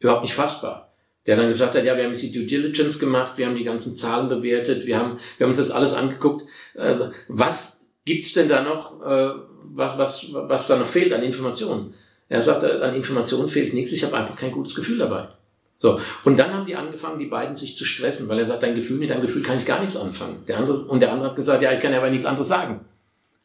überhaupt 0.00 0.22
nicht 0.22 0.34
fassbar. 0.34 0.92
Der 1.26 1.36
dann 1.36 1.48
gesagt 1.48 1.74
hat, 1.74 1.84
ja, 1.84 1.96
wir 1.96 2.04
haben 2.04 2.10
jetzt 2.10 2.22
die 2.22 2.32
Due 2.32 2.44
Diligence 2.44 2.98
gemacht, 2.98 3.38
wir 3.38 3.46
haben 3.46 3.56
die 3.56 3.64
ganzen 3.64 3.96
Zahlen 3.96 4.28
bewertet, 4.28 4.84
wir 4.84 4.98
haben, 4.98 5.18
wir 5.38 5.44
haben 5.44 5.50
uns 5.50 5.56
das 5.56 5.70
alles 5.70 5.94
angeguckt. 5.94 6.44
Äh, 6.74 6.96
was 7.28 7.86
gibt's 8.04 8.34
denn 8.34 8.48
da 8.48 8.62
noch, 8.62 9.00
äh, 9.02 9.30
was, 9.72 9.96
was, 9.96 10.28
was 10.34 10.66
da 10.66 10.76
noch 10.76 10.86
fehlt 10.86 11.14
an 11.14 11.22
Informationen? 11.22 11.94
Er 12.28 12.42
sagt, 12.42 12.64
an 12.64 12.94
Informationen 12.94 13.48
fehlt 13.48 13.74
nichts, 13.74 13.92
ich 13.92 14.04
habe 14.04 14.16
einfach 14.16 14.36
kein 14.36 14.52
gutes 14.52 14.74
Gefühl 14.74 14.98
dabei. 14.98 15.28
So, 15.76 16.00
und 16.24 16.38
dann 16.38 16.52
haben 16.52 16.66
die 16.66 16.76
angefangen, 16.76 17.18
die 17.18 17.26
beiden 17.26 17.54
sich 17.54 17.76
zu 17.76 17.84
stressen, 17.84 18.28
weil 18.28 18.38
er 18.38 18.46
sagt, 18.46 18.62
dein 18.62 18.74
Gefühl, 18.74 18.98
mit 18.98 19.10
deinem 19.10 19.22
Gefühl 19.22 19.42
kann 19.42 19.58
ich 19.58 19.66
gar 19.66 19.80
nichts 19.80 19.96
anfangen. 19.96 20.44
Der 20.46 20.58
andere, 20.58 20.84
und 20.84 21.00
der 21.00 21.12
andere 21.12 21.30
hat 21.30 21.36
gesagt, 21.36 21.62
ja, 21.62 21.72
ich 21.72 21.80
kann 21.80 21.92
ja 21.92 21.98
aber 21.98 22.10
nichts 22.10 22.24
anderes 22.24 22.48
sagen. 22.48 22.80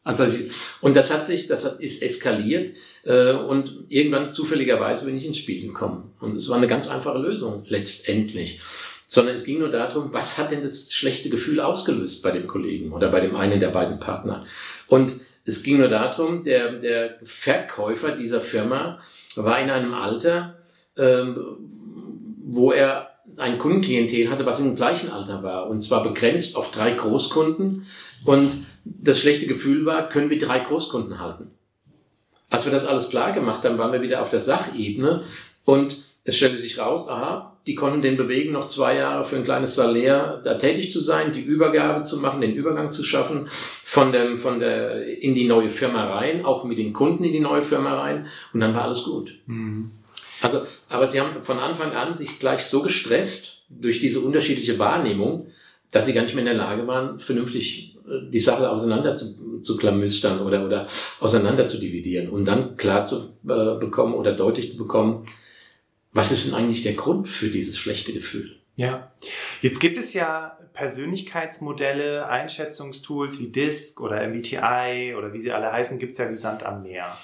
Also, 0.03 0.25
und 0.81 0.95
das 0.95 1.11
hat 1.11 1.25
sich, 1.25 1.47
das 1.47 1.65
hat, 1.65 1.79
ist 1.81 2.01
eskaliert 2.01 2.75
äh, 3.03 3.33
und 3.33 3.85
irgendwann 3.89 4.31
zufälligerweise 4.31 5.05
bin 5.05 5.17
ich 5.17 5.25
ins 5.25 5.37
Spiel 5.37 5.67
gekommen. 5.67 6.13
Und 6.19 6.35
es 6.35 6.49
war 6.49 6.57
eine 6.57 6.67
ganz 6.67 6.87
einfache 6.87 7.19
Lösung 7.19 7.63
letztendlich. 7.67 8.61
Sondern 9.05 9.35
es 9.35 9.43
ging 9.43 9.59
nur 9.59 9.69
darum, 9.69 10.13
was 10.13 10.37
hat 10.37 10.51
denn 10.51 10.61
das 10.61 10.93
schlechte 10.93 11.29
Gefühl 11.29 11.59
ausgelöst 11.59 12.23
bei 12.23 12.31
dem 12.31 12.47
Kollegen 12.47 12.93
oder 12.93 13.09
bei 13.09 13.19
dem 13.19 13.35
einen 13.35 13.59
der 13.59 13.69
beiden 13.69 13.99
Partner. 13.99 14.45
Und 14.87 15.13
es 15.49 15.63
ging 15.63 15.77
nur 15.77 15.89
darum, 15.89 16.43
der, 16.43 16.73
der 16.73 17.15
Verkäufer 17.23 18.11
dieser 18.11 18.39
Firma 18.39 18.99
war 19.35 19.59
in 19.59 19.69
einem 19.69 19.93
Alter, 19.93 20.59
ähm, 20.97 21.57
wo 22.45 22.71
er 22.71 23.09
ein 23.37 23.57
Kundenklientel 23.57 24.29
hatte, 24.29 24.45
was 24.45 24.59
im 24.59 24.75
gleichen 24.75 25.11
Alter 25.11 25.43
war. 25.43 25.69
Und 25.69 25.81
zwar 25.81 26.03
begrenzt 26.03 26.55
auf 26.55 26.71
drei 26.71 26.91
Großkunden. 26.91 27.87
Und 28.25 28.51
das 28.83 29.19
schlechte 29.19 29.47
Gefühl 29.47 29.85
war, 29.85 30.09
können 30.09 30.29
wir 30.29 30.37
drei 30.37 30.59
Großkunden 30.59 31.19
halten? 31.19 31.51
Als 32.49 32.65
wir 32.65 32.71
das 32.71 32.85
alles 32.85 33.09
klar 33.09 33.31
gemacht 33.31 33.63
haben, 33.63 33.77
waren 33.77 33.93
wir 33.93 34.01
wieder 34.01 34.21
auf 34.21 34.29
der 34.29 34.39
Sachebene. 34.39 35.23
Und 35.65 35.97
es 36.29 36.37
stellte 36.37 36.57
sich 36.57 36.77
raus, 36.77 37.09
aha, 37.09 37.57
die 37.67 37.75
konnten 37.75 38.01
den 38.01 38.17
bewegen, 38.17 38.53
noch 38.53 38.67
zwei 38.67 38.95
Jahre 38.95 39.23
für 39.23 39.35
ein 39.35 39.43
kleines 39.43 39.75
Salär 39.75 40.41
da 40.43 40.55
tätig 40.55 40.91
zu 40.91 40.99
sein, 40.99 41.33
die 41.33 41.41
Übergabe 41.41 42.03
zu 42.03 42.17
machen, 42.17 42.41
den 42.41 42.53
Übergang 42.53 42.91
zu 42.91 43.03
schaffen 43.03 43.47
von 43.49 44.11
dem, 44.11 44.37
von 44.37 44.59
der, 44.59 45.05
in 45.21 45.35
die 45.35 45.47
neue 45.47 45.69
Firma 45.69 46.05
rein, 46.05 46.45
auch 46.45 46.63
mit 46.63 46.77
den 46.77 46.93
Kunden 46.93 47.23
in 47.23 47.33
die 47.33 47.39
neue 47.39 47.61
Firma 47.61 47.99
rein. 47.99 48.27
Und 48.53 48.61
dann 48.61 48.73
war 48.73 48.83
alles 48.83 49.03
gut. 49.03 49.35
Mhm. 49.47 49.91
Also, 50.41 50.61
aber 50.87 51.05
sie 51.05 51.19
haben 51.19 51.43
von 51.43 51.59
Anfang 51.59 51.91
an 51.91 52.15
sich 52.15 52.39
gleich 52.39 52.63
so 52.65 52.81
gestresst 52.81 53.65
durch 53.69 53.99
diese 53.99 54.21
unterschiedliche 54.21 54.79
Wahrnehmung, 54.79 55.47
dass 55.91 56.05
sie 56.05 56.13
gar 56.13 56.21
nicht 56.21 56.35
mehr 56.35 56.43
in 56.43 56.57
der 56.57 56.65
Lage 56.65 56.87
waren, 56.87 57.19
vernünftig 57.19 57.97
äh, 58.07 58.29
die 58.29 58.39
Sache 58.39 58.69
auseinander 58.69 59.15
zu, 59.15 59.59
zu 59.61 59.77
klamüstern 59.77 60.39
oder, 60.39 60.65
oder 60.65 60.87
auseinander 61.19 61.67
zu 61.67 61.79
dividieren 61.79 62.29
und 62.29 62.45
dann 62.45 62.77
klar 62.77 63.05
zu 63.05 63.37
äh, 63.47 63.79
bekommen 63.79 64.13
oder 64.13 64.33
deutlich 64.33 64.69
zu 64.69 64.77
bekommen, 64.77 65.25
was 66.11 66.31
ist 66.31 66.47
denn 66.47 66.53
eigentlich 66.53 66.83
der 66.83 66.93
Grund 66.93 67.27
für 67.27 67.49
dieses 67.49 67.77
schlechte 67.77 68.13
Gefühl? 68.13 68.59
Ja, 68.75 69.11
jetzt 69.61 69.79
gibt 69.79 69.97
es 69.97 70.13
ja 70.13 70.57
Persönlichkeitsmodelle, 70.73 72.27
Einschätzungstools 72.27 73.39
wie 73.39 73.49
DISC 73.49 73.99
oder 73.99 74.25
MBTI 74.25 75.15
oder 75.17 75.33
wie 75.33 75.39
sie 75.39 75.51
alle 75.51 75.71
heißen, 75.71 75.99
gibt 75.99 76.13
es 76.13 76.17
ja 76.17 76.29
wie 76.29 76.35
Sand 76.35 76.63
am 76.63 76.83
Meer. 76.83 77.17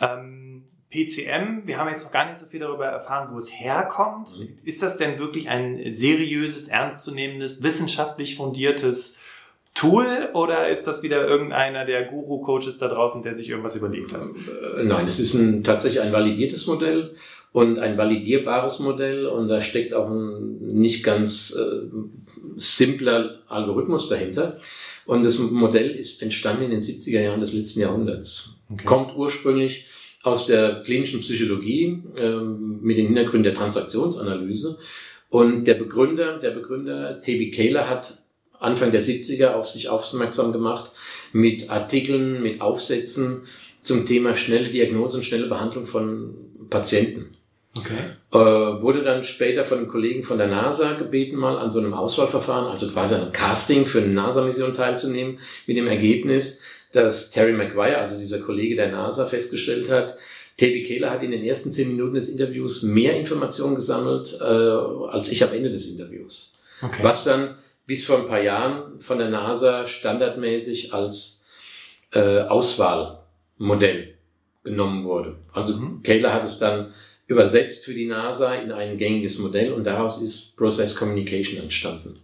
Ähm, 0.00 0.64
PCM, 0.90 1.66
wir 1.66 1.78
haben 1.78 1.88
jetzt 1.88 2.04
noch 2.04 2.12
gar 2.12 2.28
nicht 2.28 2.38
so 2.38 2.46
viel 2.46 2.60
darüber 2.60 2.86
erfahren, 2.86 3.30
wo 3.32 3.38
es 3.38 3.50
herkommt. 3.50 4.38
Mhm. 4.38 4.58
Ist 4.62 4.82
das 4.82 4.98
denn 4.98 5.18
wirklich 5.18 5.48
ein 5.48 5.80
seriöses, 5.90 6.68
ernstzunehmendes, 6.68 7.62
wissenschaftlich 7.62 8.36
fundiertes 8.36 9.18
Tool 9.74 10.28
oder 10.34 10.68
ist 10.68 10.86
das 10.86 11.02
wieder 11.02 11.26
irgendeiner 11.26 11.86
der 11.86 12.04
Guru-Coaches 12.04 12.76
da 12.76 12.88
draußen, 12.88 13.22
der 13.22 13.32
sich 13.32 13.48
irgendwas 13.48 13.74
überlegt 13.74 14.12
hat? 14.12 14.22
Äh, 14.22 14.84
nein, 14.84 15.08
es 15.08 15.18
ist 15.18 15.34
ein, 15.34 15.64
tatsächlich 15.64 16.02
ein 16.02 16.12
validiertes 16.12 16.66
Modell 16.66 17.16
und 17.52 17.78
ein 17.78 17.98
validierbares 17.98 18.78
Modell 18.78 19.26
und 19.26 19.48
da 19.48 19.60
steckt 19.60 19.92
auch 19.92 20.10
ein 20.10 20.58
nicht 20.60 21.04
ganz 21.04 21.54
äh, 21.54 21.86
simpler 22.56 23.40
Algorithmus 23.48 24.08
dahinter. 24.08 24.58
Und 25.04 25.24
das 25.24 25.38
Modell 25.38 25.90
ist 25.90 26.22
entstanden 26.22 26.64
in 26.64 26.70
den 26.70 26.80
70er 26.80 27.20
Jahren 27.20 27.40
des 27.40 27.52
letzten 27.52 27.80
Jahrhunderts. 27.80 28.64
Okay. 28.70 28.84
Kommt 28.84 29.16
ursprünglich 29.16 29.86
aus 30.22 30.46
der 30.46 30.82
klinischen 30.82 31.20
Psychologie 31.20 32.02
ähm, 32.18 32.78
mit 32.80 32.96
dem 32.96 33.06
Hintergrund 33.06 33.44
der 33.44 33.54
Transaktionsanalyse. 33.54 34.78
Und 35.28 35.64
der 35.64 35.74
Begründer, 35.74 36.38
der 36.38 36.52
Begründer 36.52 37.20
T.B. 37.20 37.50
Kehler 37.50 37.88
hat 37.88 38.18
Anfang 38.60 38.92
der 38.92 39.02
70er 39.02 39.54
auf 39.54 39.66
sich 39.66 39.88
aufmerksam 39.88 40.52
gemacht 40.52 40.92
mit 41.32 41.68
Artikeln, 41.68 42.42
mit 42.42 42.60
Aufsätzen 42.60 43.42
zum 43.78 44.06
Thema 44.06 44.34
schnelle 44.34 44.68
Diagnose 44.68 45.16
und 45.16 45.24
schnelle 45.24 45.48
Behandlung 45.48 45.84
von 45.84 46.34
Patienten. 46.70 47.36
Okay. 47.74 47.96
Äh, 48.32 48.82
wurde 48.82 49.02
dann 49.02 49.24
später 49.24 49.64
von 49.64 49.78
einem 49.78 49.88
Kollegen 49.88 50.22
von 50.22 50.36
der 50.38 50.46
NASA 50.46 50.92
gebeten, 50.92 51.36
mal 51.36 51.56
an 51.56 51.70
so 51.70 51.78
einem 51.78 51.94
Auswahlverfahren, 51.94 52.66
also 52.70 52.88
quasi 52.88 53.14
einem 53.14 53.32
Casting 53.32 53.86
für 53.86 54.02
eine 54.02 54.12
NASA-Mission 54.12 54.74
teilzunehmen, 54.74 55.38
mit 55.66 55.76
dem 55.76 55.86
Ergebnis, 55.86 56.60
dass 56.92 57.30
Terry 57.30 57.52
McGuire, 57.52 57.98
also 57.98 58.18
dieser 58.18 58.40
Kollege 58.40 58.76
der 58.76 58.92
NASA, 58.92 59.24
festgestellt 59.24 59.88
hat, 59.90 60.16
Toby 60.58 60.82
Kehler 60.82 61.10
hat 61.10 61.22
in 61.22 61.30
den 61.30 61.42
ersten 61.42 61.72
zehn 61.72 61.88
Minuten 61.88 62.14
des 62.14 62.28
Interviews 62.28 62.82
mehr 62.82 63.16
Informationen 63.16 63.74
gesammelt 63.74 64.36
äh, 64.38 64.44
als 64.44 65.30
ich 65.30 65.42
am 65.42 65.52
Ende 65.54 65.70
des 65.70 65.86
Interviews. 65.86 66.60
Okay. 66.82 67.02
Was 67.02 67.24
dann 67.24 67.56
bis 67.86 68.04
vor 68.04 68.18
ein 68.18 68.26
paar 68.26 68.42
Jahren 68.42 69.00
von 69.00 69.18
der 69.18 69.30
NASA 69.30 69.86
standardmäßig 69.86 70.92
als 70.92 71.46
äh, 72.12 72.40
Auswahlmodell 72.42 74.14
genommen 74.62 75.04
wurde. 75.04 75.36
Also 75.52 75.76
mhm. 75.76 76.02
Kehler 76.02 76.32
hat 76.32 76.44
es 76.44 76.58
dann 76.58 76.92
übersetzt 77.32 77.84
für 77.84 77.94
die 77.94 78.06
NASA 78.06 78.54
in 78.54 78.72
ein 78.72 78.96
gängiges 78.96 79.38
Modell 79.38 79.72
und 79.72 79.84
daraus 79.84 80.20
ist 80.22 80.56
Process 80.56 80.94
Communication 80.94 81.60
entstanden. 81.60 82.18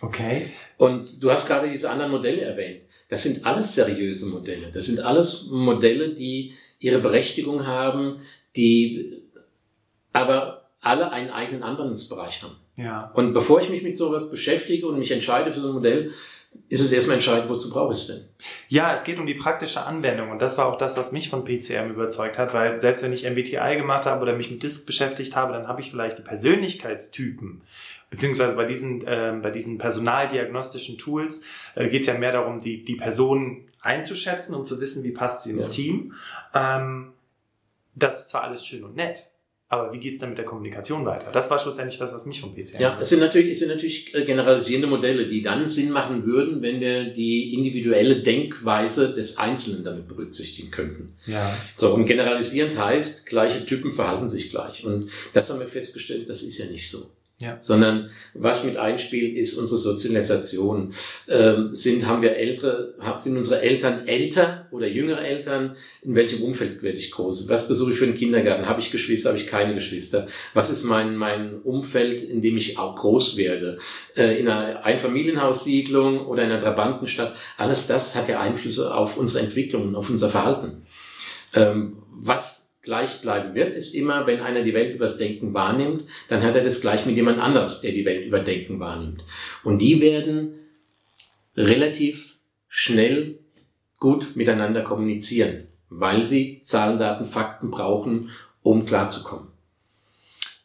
Okay. 0.00 0.50
Und 0.76 1.22
du 1.22 1.30
hast 1.30 1.46
gerade 1.46 1.70
diese 1.70 1.90
anderen 1.90 2.10
Modelle 2.10 2.42
erwähnt. 2.42 2.82
Das 3.08 3.22
sind 3.22 3.44
alles 3.44 3.74
seriöse 3.74 4.26
Modelle. 4.26 4.70
Das 4.72 4.86
sind 4.86 5.00
alles 5.00 5.48
Modelle, 5.50 6.14
die 6.14 6.54
ihre 6.78 6.98
Berechtigung 6.98 7.66
haben, 7.66 8.20
die 8.56 9.22
aber 10.12 10.68
alle 10.80 11.10
einen 11.12 11.30
eigenen 11.30 11.62
Anwendungsbereich 11.62 12.42
haben. 12.42 12.56
Ja. 12.76 13.10
Und 13.14 13.34
bevor 13.34 13.60
ich 13.60 13.70
mich 13.70 13.82
mit 13.82 13.96
sowas 13.96 14.30
beschäftige 14.30 14.86
und 14.86 14.98
mich 14.98 15.10
entscheide 15.10 15.52
für 15.52 15.60
so 15.60 15.68
ein 15.68 15.74
Modell, 15.74 16.10
ist 16.68 16.80
es 16.80 16.92
erstmal 16.92 17.14
entscheidend, 17.14 17.48
wozu 17.48 17.70
brauche 17.70 17.92
ich 17.92 18.00
es 18.00 18.06
denn? 18.08 18.28
Ja, 18.68 18.92
es 18.92 19.04
geht 19.04 19.18
um 19.18 19.26
die 19.26 19.34
praktische 19.34 19.84
Anwendung 19.84 20.30
und 20.30 20.40
das 20.40 20.58
war 20.58 20.66
auch 20.66 20.76
das, 20.76 20.96
was 20.96 21.12
mich 21.12 21.28
von 21.28 21.44
PCM 21.44 21.90
überzeugt 21.90 22.38
hat, 22.38 22.54
weil 22.54 22.78
selbst 22.78 23.02
wenn 23.02 23.12
ich 23.12 23.24
MBTI 23.28 23.76
gemacht 23.76 24.06
habe 24.06 24.22
oder 24.22 24.34
mich 24.34 24.50
mit 24.50 24.62
DISC 24.62 24.86
beschäftigt 24.86 25.36
habe, 25.36 25.52
dann 25.52 25.68
habe 25.68 25.80
ich 25.80 25.90
vielleicht 25.90 26.18
die 26.18 26.22
Persönlichkeitstypen 26.22 27.62
beziehungsweise 28.10 28.54
bei 28.54 28.64
diesen, 28.64 29.06
äh, 29.06 29.38
bei 29.42 29.50
diesen 29.50 29.78
personaldiagnostischen 29.78 30.98
Tools 30.98 31.42
äh, 31.74 31.88
geht 31.88 32.02
es 32.02 32.06
ja 32.06 32.14
mehr 32.14 32.32
darum, 32.32 32.60
die, 32.60 32.84
die 32.84 32.94
Person 32.94 33.68
einzuschätzen 33.80 34.54
und 34.54 34.66
zu 34.66 34.80
wissen, 34.80 35.02
wie 35.02 35.10
passt 35.10 35.44
sie 35.44 35.50
ins 35.50 35.64
ja. 35.64 35.68
Team. 35.70 36.14
Ähm, 36.54 37.12
das 37.94 38.20
ist 38.20 38.30
zwar 38.30 38.42
alles 38.42 38.64
schön 38.64 38.84
und 38.84 38.94
nett, 38.96 39.30
aber 39.68 39.92
wie 39.92 39.98
geht's 39.98 40.18
dann 40.18 40.28
mit 40.28 40.38
der 40.38 40.44
Kommunikation 40.44 41.06
weiter? 41.06 41.30
Das 41.32 41.50
war 41.50 41.58
schlussendlich 41.58 41.98
das, 41.98 42.12
was 42.12 42.26
mich 42.26 42.40
vom 42.40 42.54
PC 42.54 42.78
Ja, 42.78 42.98
es 43.00 43.08
sind 43.08 43.20
natürlich, 43.20 43.52
es 43.52 43.58
sind 43.60 43.68
natürlich 43.68 44.14
äh, 44.14 44.24
generalisierende 44.24 44.86
Modelle, 44.86 45.26
die 45.26 45.42
dann 45.42 45.66
Sinn 45.66 45.90
machen 45.90 46.24
würden, 46.26 46.60
wenn 46.62 46.80
wir 46.80 47.12
die 47.12 47.54
individuelle 47.54 48.22
Denkweise 48.22 49.14
des 49.14 49.38
Einzelnen 49.38 49.82
damit 49.82 50.06
berücksichtigen 50.06 50.70
könnten. 50.70 51.16
Ja. 51.26 51.56
So, 51.76 51.94
und 51.94 52.04
generalisierend 52.04 52.76
heißt, 52.76 53.26
gleiche 53.26 53.64
Typen 53.64 53.90
verhalten 53.90 54.28
sich 54.28 54.50
gleich. 54.50 54.84
Und 54.84 55.10
das 55.32 55.48
haben 55.50 55.60
wir 55.60 55.68
festgestellt, 55.68 56.28
das 56.28 56.42
ist 56.42 56.58
ja 56.58 56.66
nicht 56.66 56.90
so. 56.90 56.98
Ja. 57.42 57.58
Sondern 57.60 58.10
was 58.34 58.64
mit 58.64 58.76
einspielt, 58.76 59.34
ist 59.34 59.54
unsere 59.54 59.78
Sozialisation. 59.78 60.94
Ähm, 61.28 61.74
sind, 61.74 62.06
haben 62.06 62.22
wir 62.22 62.36
ältere, 62.36 62.94
sind 63.16 63.36
unsere 63.36 63.60
Eltern 63.60 64.06
älter 64.06 64.63
oder 64.74 64.88
jüngere 64.88 65.24
Eltern? 65.24 65.76
In 66.02 66.16
welchem 66.16 66.42
Umfeld 66.42 66.82
werde 66.82 66.98
ich 66.98 67.12
groß? 67.12 67.48
Was 67.48 67.68
besuche 67.68 67.92
ich 67.92 67.98
für 67.98 68.04
einen 68.04 68.14
Kindergarten? 68.14 68.66
Habe 68.66 68.80
ich 68.80 68.90
Geschwister? 68.90 69.30
Habe 69.30 69.38
ich 69.38 69.46
keine 69.46 69.74
Geschwister? 69.74 70.26
Was 70.52 70.68
ist 70.68 70.82
mein, 70.82 71.16
mein 71.16 71.60
Umfeld, 71.62 72.20
in 72.20 72.42
dem 72.42 72.56
ich 72.56 72.76
auch 72.76 72.96
groß 72.96 73.36
werde? 73.36 73.78
Äh, 74.16 74.40
in 74.40 74.48
einer 74.48 74.84
Einfamilienhaussiedlung 74.84 76.26
oder 76.26 76.42
in 76.42 76.50
einer 76.50 76.60
Trabantenstadt? 76.60 77.36
Alles 77.56 77.86
das 77.86 78.16
hat 78.16 78.28
ja 78.28 78.40
Einflüsse 78.40 78.92
auf 78.92 79.16
unsere 79.16 79.44
Entwicklung 79.44 79.88
und 79.88 79.94
auf 79.94 80.10
unser 80.10 80.28
Verhalten. 80.28 80.84
Ähm, 81.54 81.98
was 82.10 82.74
gleich 82.82 83.20
bleiben 83.20 83.54
wird, 83.54 83.74
ist 83.74 83.94
immer, 83.94 84.26
wenn 84.26 84.40
einer 84.40 84.62
die 84.62 84.74
Welt 84.74 84.94
übers 84.94 85.16
Denken 85.16 85.54
wahrnimmt, 85.54 86.04
dann 86.28 86.42
hat 86.42 86.56
er 86.56 86.64
das 86.64 86.80
gleich 86.80 87.06
mit 87.06 87.16
jemand 87.16 87.38
anders, 87.38 87.80
der 87.80 87.92
die 87.92 88.04
Welt 88.04 88.26
über 88.26 88.40
Denken 88.40 88.80
wahrnimmt. 88.80 89.24
Und 89.62 89.80
die 89.80 90.00
werden 90.00 90.54
relativ 91.56 92.36
schnell 92.68 93.38
gut 94.04 94.36
miteinander 94.36 94.82
kommunizieren, 94.82 95.66
weil 95.88 96.26
sie 96.26 96.60
Zahlen, 96.62 96.98
Daten, 96.98 97.24
Fakten 97.24 97.70
brauchen, 97.70 98.28
um 98.62 98.84
klarzukommen. 98.84 99.48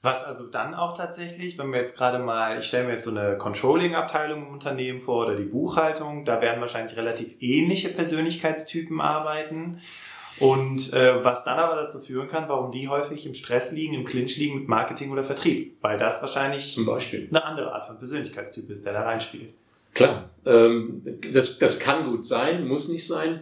Was 0.01 0.25
also 0.25 0.47
dann 0.47 0.73
auch 0.73 0.93
tatsächlich, 0.93 1.57
wenn 1.57 1.71
wir 1.71 1.77
jetzt 1.77 1.97
gerade 1.97 2.19
mal, 2.19 2.59
ich 2.59 2.65
stelle 2.65 2.87
mir 2.87 2.91
jetzt 2.91 3.05
so 3.05 3.11
eine 3.11 3.37
Controlling-Abteilung 3.37 4.47
im 4.47 4.53
Unternehmen 4.53 4.99
vor 4.99 5.25
oder 5.25 5.37
die 5.37 5.45
Buchhaltung, 5.45 6.25
da 6.25 6.41
werden 6.41 6.59
wahrscheinlich 6.59 6.97
relativ 6.97 7.37
ähnliche 7.39 7.87
Persönlichkeitstypen 7.87 8.99
arbeiten. 8.99 9.79
Und 10.41 10.91
äh, 10.91 11.23
was 11.23 11.45
dann 11.45 11.59
aber 11.59 11.75
dazu 11.75 11.99
führen 12.01 12.27
kann, 12.27 12.49
warum 12.49 12.71
die 12.71 12.89
häufig 12.89 13.25
im 13.25 13.35
Stress 13.35 13.71
liegen, 13.71 13.93
im 13.93 14.03
Clinch 14.03 14.35
liegen 14.35 14.59
mit 14.59 14.67
Marketing 14.67 15.11
oder 15.11 15.23
Vertrieb. 15.23 15.77
Weil 15.81 15.97
das 15.97 16.19
wahrscheinlich 16.21 16.73
Zum 16.73 16.85
Beispiel. 16.85 17.29
eine 17.29 17.45
andere 17.45 17.73
Art 17.73 17.87
von 17.87 17.97
Persönlichkeitstyp 17.97 18.69
ist, 18.69 18.85
der 18.85 18.93
da 18.93 19.03
reinspielt. 19.03 19.53
Klar, 19.93 20.29
ähm, 20.45 21.01
das, 21.33 21.59
das 21.59 21.79
kann 21.79 22.09
gut 22.09 22.25
sein, 22.25 22.67
muss 22.67 22.89
nicht 22.89 23.05
sein. 23.05 23.41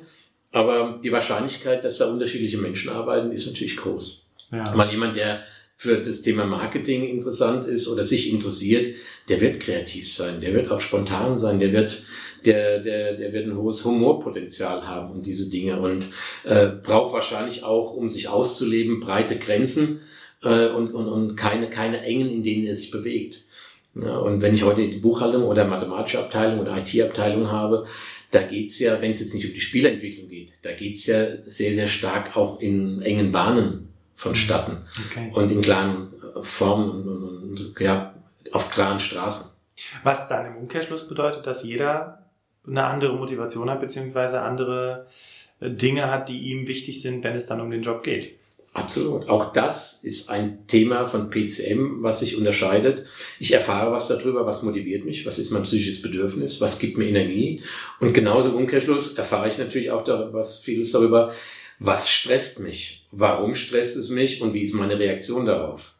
Aber 0.51 0.99
die 1.03 1.11
Wahrscheinlichkeit, 1.11 1.83
dass 1.83 1.97
da 1.97 2.09
unterschiedliche 2.09 2.57
Menschen 2.57 2.89
arbeiten, 2.89 3.31
ist 3.31 3.45
natürlich 3.45 3.77
groß. 3.77 4.33
Ja. 4.51 4.73
Mal 4.75 4.89
jemand, 4.89 5.17
der 5.17 5.43
für 5.75 5.97
das 5.97 6.23
Thema 6.23 6.45
Marketing 6.45 7.07
interessant 7.07 7.65
ist 7.65 7.87
oder 7.87 8.03
sich 8.03 8.33
interessiert, 8.33 8.95
der 9.29 9.39
wird 9.41 9.59
kreativ 9.59 10.11
sein, 10.11 10.41
der 10.41 10.53
wird 10.53 10.71
auch 10.71 10.81
spontan 10.81 11.37
sein, 11.37 11.59
der 11.59 11.71
wird, 11.71 12.01
der, 12.45 12.79
der, 12.79 13.13
der 13.15 13.31
wird 13.31 13.45
ein 13.45 13.55
hohes 13.55 13.85
Humorpotenzial 13.85 14.87
haben 14.87 15.11
und 15.11 15.27
diese 15.27 15.51
Dinge 15.51 15.79
und 15.79 16.07
äh, 16.45 16.67
braucht 16.81 17.13
wahrscheinlich 17.13 17.63
auch, 17.63 17.93
um 17.93 18.09
sich 18.09 18.27
auszuleben, 18.27 18.99
breite 18.99 19.37
Grenzen 19.37 20.01
äh, 20.41 20.69
und, 20.69 20.95
und, 20.95 21.07
und 21.07 21.35
keine, 21.35 21.69
keine 21.69 22.01
engen, 22.01 22.29
in 22.29 22.43
denen 22.43 22.65
er 22.65 22.75
sich 22.75 22.89
bewegt. 22.89 23.43
Und 24.03 24.41
wenn 24.41 24.53
ich 24.53 24.63
heute 24.63 24.87
die 24.87 24.97
Buchhaltung 24.97 25.43
oder 25.43 25.65
mathematische 25.65 26.19
Abteilung 26.19 26.59
oder 26.59 26.77
IT-Abteilung 26.77 27.51
habe, 27.51 27.85
da 28.31 28.43
geht's 28.43 28.79
ja, 28.79 29.01
wenn 29.01 29.11
es 29.11 29.19
jetzt 29.19 29.33
nicht 29.33 29.47
um 29.47 29.53
die 29.53 29.61
Spielentwicklung 29.61 30.29
geht, 30.29 30.53
da 30.61 30.73
geht's 30.73 31.05
ja 31.05 31.27
sehr, 31.45 31.73
sehr 31.73 31.87
stark 31.87 32.35
auch 32.35 32.59
in 32.59 33.01
engen 33.01 33.31
Bahnen 33.31 33.89
vonstatten 34.15 34.85
okay. 35.07 35.31
und 35.33 35.51
in 35.51 35.61
klaren 35.61 36.13
Form 36.41 36.89
und, 36.89 37.07
und, 37.07 37.23
und 37.23 37.79
ja, 37.79 38.13
auf 38.51 38.69
klaren 38.69 38.99
Straßen. 38.99 39.51
Was 40.03 40.27
dann 40.27 40.47
im 40.47 40.57
Umkehrschluss 40.57 41.07
bedeutet, 41.07 41.45
dass 41.45 41.63
jeder 41.63 42.25
eine 42.65 42.83
andere 42.83 43.15
Motivation 43.15 43.69
hat, 43.69 43.79
beziehungsweise 43.79 44.41
andere 44.41 45.07
äh, 45.59 45.69
Dinge 45.69 46.11
hat, 46.11 46.29
die 46.29 46.51
ihm 46.51 46.67
wichtig 46.67 47.01
sind, 47.01 47.23
wenn 47.23 47.35
es 47.35 47.45
dann 47.45 47.61
um 47.61 47.69
den 47.69 47.81
Job 47.81 48.03
geht. 48.03 48.37
Absolut. 48.77 49.27
Auch 49.27 49.53
das 49.53 50.03
ist 50.03 50.29
ein 50.29 50.67
Thema 50.67 51.07
von 51.07 51.31
PCM, 51.31 52.03
was 52.03 52.19
sich 52.19 52.37
unterscheidet. 52.37 53.07
Ich 53.39 53.51
erfahre 53.51 53.91
was 53.91 54.07
darüber, 54.07 54.45
was 54.45 54.61
motiviert 54.61 55.03
mich, 55.03 55.25
was 55.25 55.39
ist 55.39 55.49
mein 55.49 55.63
psychisches 55.63 56.03
Bedürfnis, 56.03 56.61
was 56.61 56.77
gibt 56.77 56.95
mir 56.95 57.07
Energie. 57.07 57.63
Und 57.99 58.13
genauso 58.13 58.49
im 58.49 58.55
Umkehrschluss 58.55 59.15
erfahre 59.15 59.47
ich 59.47 59.57
natürlich 59.57 59.89
auch 59.89 60.03
darüber, 60.03 60.33
was 60.33 60.59
vieles 60.59 60.91
darüber, 60.91 61.33
was 61.79 62.11
stresst 62.11 62.59
mich, 62.59 63.07
warum 63.09 63.55
stresst 63.55 63.97
es 63.97 64.09
mich 64.09 64.43
und 64.43 64.53
wie 64.53 64.61
ist 64.61 64.75
meine 64.75 64.99
Reaktion 64.99 65.47
darauf. 65.47 65.95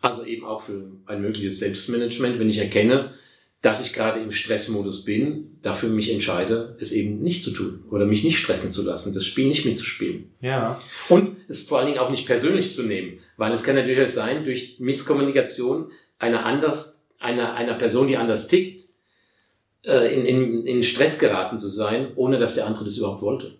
Also 0.00 0.24
eben 0.24 0.44
auch 0.44 0.60
für 0.60 0.84
ein 1.06 1.22
mögliches 1.22 1.58
Selbstmanagement, 1.58 2.38
wenn 2.38 2.48
ich 2.48 2.58
erkenne, 2.58 3.12
dass 3.62 3.84
ich 3.84 3.92
gerade 3.92 4.20
im 4.20 4.32
Stressmodus 4.32 5.04
bin, 5.04 5.58
dafür 5.60 5.90
mich 5.90 6.10
entscheide, 6.10 6.76
es 6.80 6.92
eben 6.92 7.20
nicht 7.20 7.42
zu 7.42 7.50
tun 7.50 7.84
oder 7.90 8.06
mich 8.06 8.24
nicht 8.24 8.38
stressen 8.38 8.72
zu 8.72 8.82
lassen, 8.82 9.12
das 9.12 9.26
Spiel 9.26 9.48
nicht 9.48 9.66
mitzuspielen. 9.66 10.30
Ja. 10.40 10.80
Und 11.10 11.30
es 11.46 11.60
vor 11.60 11.78
allen 11.78 11.88
Dingen 11.88 11.98
auch 11.98 12.08
nicht 12.08 12.24
persönlich 12.24 12.72
zu 12.72 12.84
nehmen, 12.84 13.18
weil 13.36 13.52
es 13.52 13.62
kann 13.62 13.76
ja 13.76 13.82
durchaus 13.82 14.14
sein, 14.14 14.44
durch 14.44 14.76
Misskommunikation 14.78 15.90
einer 16.18 16.46
anders, 16.46 17.06
einer, 17.18 17.54
einer 17.54 17.74
Person, 17.74 18.08
die 18.08 18.16
anders 18.16 18.48
tickt, 18.48 18.82
äh, 19.84 20.14
in, 20.14 20.24
in, 20.24 20.66
in 20.66 20.82
Stress 20.82 21.18
geraten 21.18 21.58
zu 21.58 21.68
sein, 21.68 22.12
ohne 22.16 22.38
dass 22.38 22.54
der 22.54 22.66
andere 22.66 22.86
das 22.86 22.96
überhaupt 22.96 23.20
wollte. 23.20 23.56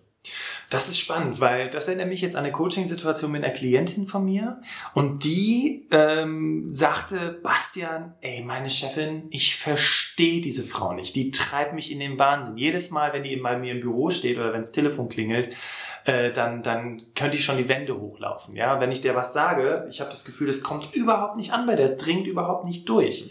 Das 0.71 0.87
ist 0.87 0.99
spannend, 0.99 1.41
weil 1.41 1.69
das 1.69 1.89
erinnert 1.89 2.07
mich 2.07 2.21
jetzt 2.21 2.37
an 2.37 2.45
eine 2.45 2.53
Coaching-Situation 2.53 3.29
mit 3.29 3.43
einer 3.43 3.53
Klientin 3.53 4.07
von 4.07 4.23
mir 4.23 4.61
und 4.93 5.25
die 5.25 5.85
ähm, 5.91 6.71
sagte, 6.71 7.41
Bastian, 7.43 8.13
ey, 8.21 8.41
meine 8.41 8.69
Chefin, 8.69 9.27
ich 9.31 9.57
verstehe 9.57 10.39
diese 10.39 10.63
Frau 10.63 10.93
nicht. 10.93 11.13
Die 11.17 11.29
treibt 11.31 11.73
mich 11.73 11.91
in 11.91 11.99
den 11.99 12.17
Wahnsinn. 12.17 12.55
Jedes 12.55 12.89
Mal, 12.89 13.11
wenn 13.11 13.23
die 13.23 13.35
bei 13.35 13.57
mir 13.57 13.73
im 13.73 13.81
Büro 13.81 14.11
steht 14.11 14.37
oder 14.37 14.53
wenn 14.53 14.61
das 14.61 14.71
Telefon 14.71 15.09
klingelt, 15.09 15.57
äh, 16.05 16.31
dann, 16.31 16.63
dann 16.63 17.01
könnte 17.15 17.35
ich 17.35 17.43
schon 17.43 17.57
die 17.57 17.67
Wände 17.67 17.99
hochlaufen. 17.99 18.55
Ja, 18.55 18.79
wenn 18.79 18.93
ich 18.93 19.01
der 19.01 19.13
was 19.13 19.33
sage, 19.33 19.85
ich 19.89 19.99
habe 19.99 20.09
das 20.09 20.23
Gefühl, 20.23 20.47
es 20.47 20.63
kommt 20.63 20.95
überhaupt 20.95 21.35
nicht 21.35 21.51
an 21.51 21.65
bei 21.65 21.75
der, 21.75 21.83
es 21.83 21.97
dringt 21.97 22.27
überhaupt 22.27 22.65
nicht 22.65 22.87
durch. 22.87 23.29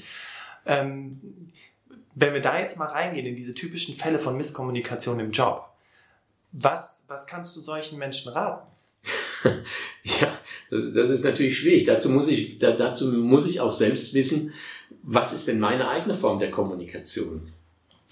Ähm, 0.67 1.49
wenn 2.15 2.35
wir 2.35 2.43
da 2.43 2.59
jetzt 2.61 2.77
mal 2.77 2.89
reingehen 2.89 3.25
in 3.25 3.35
diese 3.35 3.55
typischen 3.55 3.95
Fälle 3.95 4.19
von 4.19 4.37
Misskommunikation 4.37 5.19
im 5.21 5.31
Job, 5.31 5.70
was, 6.53 7.05
was 7.09 7.27
kannst 7.27 7.57
du 7.57 7.61
solchen 7.61 7.99
Menschen 7.99 8.33
raten? 8.33 8.67
ja, 10.05 10.39
das, 10.71 10.93
das 10.93 11.11
ist 11.11 11.25
natürlich 11.25 11.59
schwierig. 11.59 11.85
Dazu 11.85 12.09
muss, 12.09 12.29
ich, 12.29 12.59
da, 12.59 12.73
dazu 12.73 13.13
muss 13.13 13.47
ich 13.47 13.61
auch 13.61 13.73
selbst 13.73 14.15
wissen, 14.15 14.53
was 15.03 15.33
ist 15.33 15.49
denn 15.49 15.61
meine 15.61 15.89
eigene 15.89 16.15
Form 16.15 16.39
der 16.39 16.51
Kommunikation? 16.51 17.51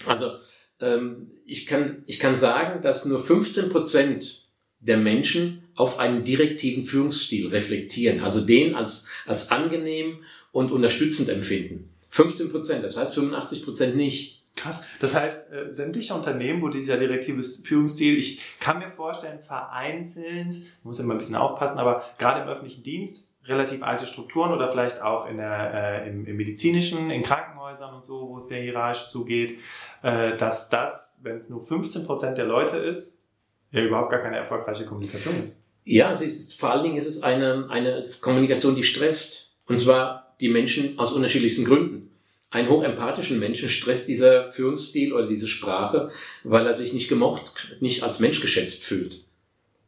Also 0.05 0.31
ähm, 0.79 1.31
ich, 1.45 1.65
kann, 1.65 2.03
ich 2.05 2.19
kann 2.19 2.37
sagen, 2.37 2.81
dass 2.81 3.05
nur 3.05 3.19
15 3.19 3.69
Prozent 3.69 4.47
der 4.79 4.97
Menschen 4.97 5.63
auf 5.75 5.99
einen 5.99 6.23
direktiven 6.23 6.83
Führungsstil 6.83 7.47
reflektieren, 7.47 8.21
also 8.21 8.41
den 8.41 8.75
als, 8.75 9.09
als 9.25 9.51
angenehm 9.51 10.23
und 10.51 10.71
unterstützend 10.71 11.29
empfinden. 11.29 11.89
15 12.09 12.51
Prozent, 12.51 12.83
das 12.83 12.97
heißt 12.97 13.13
85 13.15 13.63
Prozent 13.63 13.95
nicht. 13.95 14.38
Krass. 14.55 14.83
Das 14.99 15.15
heißt, 15.15 15.51
äh, 15.51 15.73
sämtliche 15.73 16.13
Unternehmen, 16.13 16.61
wo 16.61 16.67
dieser 16.67 16.97
direktive 16.97 17.41
Führungsstil, 17.41 18.17
ich 18.17 18.41
kann 18.59 18.79
mir 18.79 18.89
vorstellen, 18.89 19.39
vereinzelt, 19.39 20.55
muss 20.83 20.99
immer 20.99 21.13
ein 21.13 21.17
bisschen 21.17 21.35
aufpassen, 21.35 21.79
aber 21.79 22.03
gerade 22.17 22.41
im 22.41 22.47
öffentlichen 22.47 22.83
Dienst, 22.83 23.29
relativ 23.45 23.83
alte 23.83 24.05
Strukturen 24.05 24.51
oder 24.51 24.69
vielleicht 24.69 25.01
auch 25.01 25.27
in 25.27 25.37
der, 25.37 26.03
äh, 26.03 26.09
im, 26.09 26.25
im, 26.25 26.37
medizinischen, 26.37 27.09
in 27.09 27.23
Krankenhäusern 27.23 27.93
und 27.93 28.03
so, 28.03 28.29
wo 28.29 28.37
es 28.37 28.47
sehr 28.47 28.61
hierarchisch 28.61 29.07
zugeht, 29.07 29.59
äh, 30.03 30.35
dass 30.35 30.69
das, 30.69 31.19
wenn 31.23 31.37
es 31.37 31.49
nur 31.49 31.61
15 31.61 32.05
Prozent 32.05 32.37
der 32.37 32.45
Leute 32.45 32.77
ist, 32.77 33.23
ja 33.71 33.81
überhaupt 33.81 34.11
gar 34.11 34.19
keine 34.19 34.37
erfolgreiche 34.37 34.85
Kommunikation 34.85 35.43
ist. 35.43 35.63
Ja, 35.83 36.11
es 36.11 36.21
ist, 36.21 36.59
vor 36.59 36.71
allen 36.71 36.83
Dingen 36.83 36.97
ist 36.97 37.07
es 37.07 37.23
eine, 37.23 37.67
eine 37.69 38.07
Kommunikation, 38.21 38.75
die 38.75 38.83
stresst. 38.83 39.57
Und 39.67 39.79
zwar 39.79 40.35
die 40.41 40.49
Menschen 40.49 40.97
aus 40.99 41.13
unterschiedlichsten 41.13 41.65
Gründen 41.65 42.11
einen 42.51 42.69
hochempathischen 42.69 43.39
Menschen 43.39 43.69
stresst 43.69 44.07
dieser 44.07 44.51
Führungsstil 44.51 45.13
oder 45.13 45.27
diese 45.27 45.47
Sprache, 45.47 46.09
weil 46.43 46.65
er 46.65 46.73
sich 46.73 46.93
nicht 46.93 47.09
gemocht, 47.09 47.75
nicht 47.79 48.03
als 48.03 48.19
Mensch 48.19 48.41
geschätzt 48.41 48.83
fühlt. 48.83 49.23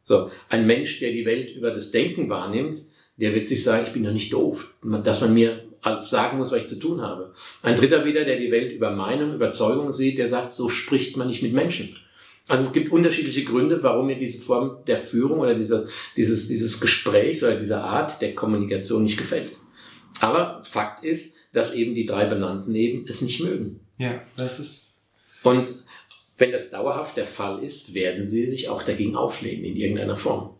So, 0.04 0.30
ein 0.48 0.66
Mensch, 0.66 1.00
der 1.00 1.12
die 1.12 1.26
Welt 1.26 1.54
über 1.56 1.70
das 1.70 1.90
Denken 1.90 2.28
wahrnimmt, 2.28 2.82
der 3.16 3.34
wird 3.34 3.48
sich 3.48 3.62
sagen, 3.62 3.84
ich 3.86 3.92
bin 3.92 4.04
doch 4.04 4.12
nicht 4.12 4.32
doof, 4.32 4.74
dass 5.04 5.20
man 5.20 5.34
mir 5.34 5.64
sagen 6.00 6.38
muss, 6.38 6.52
was 6.52 6.62
ich 6.62 6.68
zu 6.68 6.78
tun 6.78 7.00
habe. 7.00 7.34
Ein 7.62 7.76
dritter 7.76 8.04
wieder, 8.04 8.24
der 8.24 8.38
die 8.38 8.50
Welt 8.50 8.72
über 8.72 8.90
Meinung, 8.90 9.34
Überzeugung 9.34 9.90
sieht, 9.90 10.18
der 10.18 10.28
sagt, 10.28 10.52
so 10.52 10.68
spricht 10.68 11.16
man 11.16 11.26
nicht 11.26 11.42
mit 11.42 11.52
Menschen. 11.52 11.96
Also 12.48 12.66
es 12.66 12.72
gibt 12.72 12.92
unterschiedliche 12.92 13.44
Gründe, 13.44 13.82
warum 13.82 14.06
mir 14.06 14.18
diese 14.18 14.40
Form 14.40 14.84
der 14.86 14.98
Führung 14.98 15.40
oder 15.40 15.54
dieser, 15.54 15.86
dieses, 16.16 16.48
dieses 16.48 16.80
Gesprächs 16.80 17.42
oder 17.42 17.56
dieser 17.56 17.84
Art 17.84 18.20
der 18.20 18.34
Kommunikation 18.34 19.04
nicht 19.04 19.18
gefällt. 19.18 19.52
Aber 20.20 20.62
Fakt 20.64 21.04
ist, 21.04 21.36
dass 21.52 21.74
eben 21.74 21.94
die 21.94 22.06
drei 22.06 22.24
Benannten 22.24 22.74
eben 22.74 23.04
es 23.08 23.20
nicht 23.20 23.40
mögen. 23.40 23.80
Ja, 23.98 24.22
das 24.36 24.58
ist. 24.58 25.06
Und 25.42 25.68
wenn 26.38 26.52
das 26.52 26.70
dauerhaft 26.70 27.16
der 27.16 27.26
Fall 27.26 27.62
ist, 27.62 27.94
werden 27.94 28.24
sie 28.24 28.44
sich 28.44 28.68
auch 28.68 28.82
dagegen 28.82 29.16
auflehnen 29.16 29.64
in 29.64 29.76
irgendeiner 29.76 30.16
Form. 30.16 30.56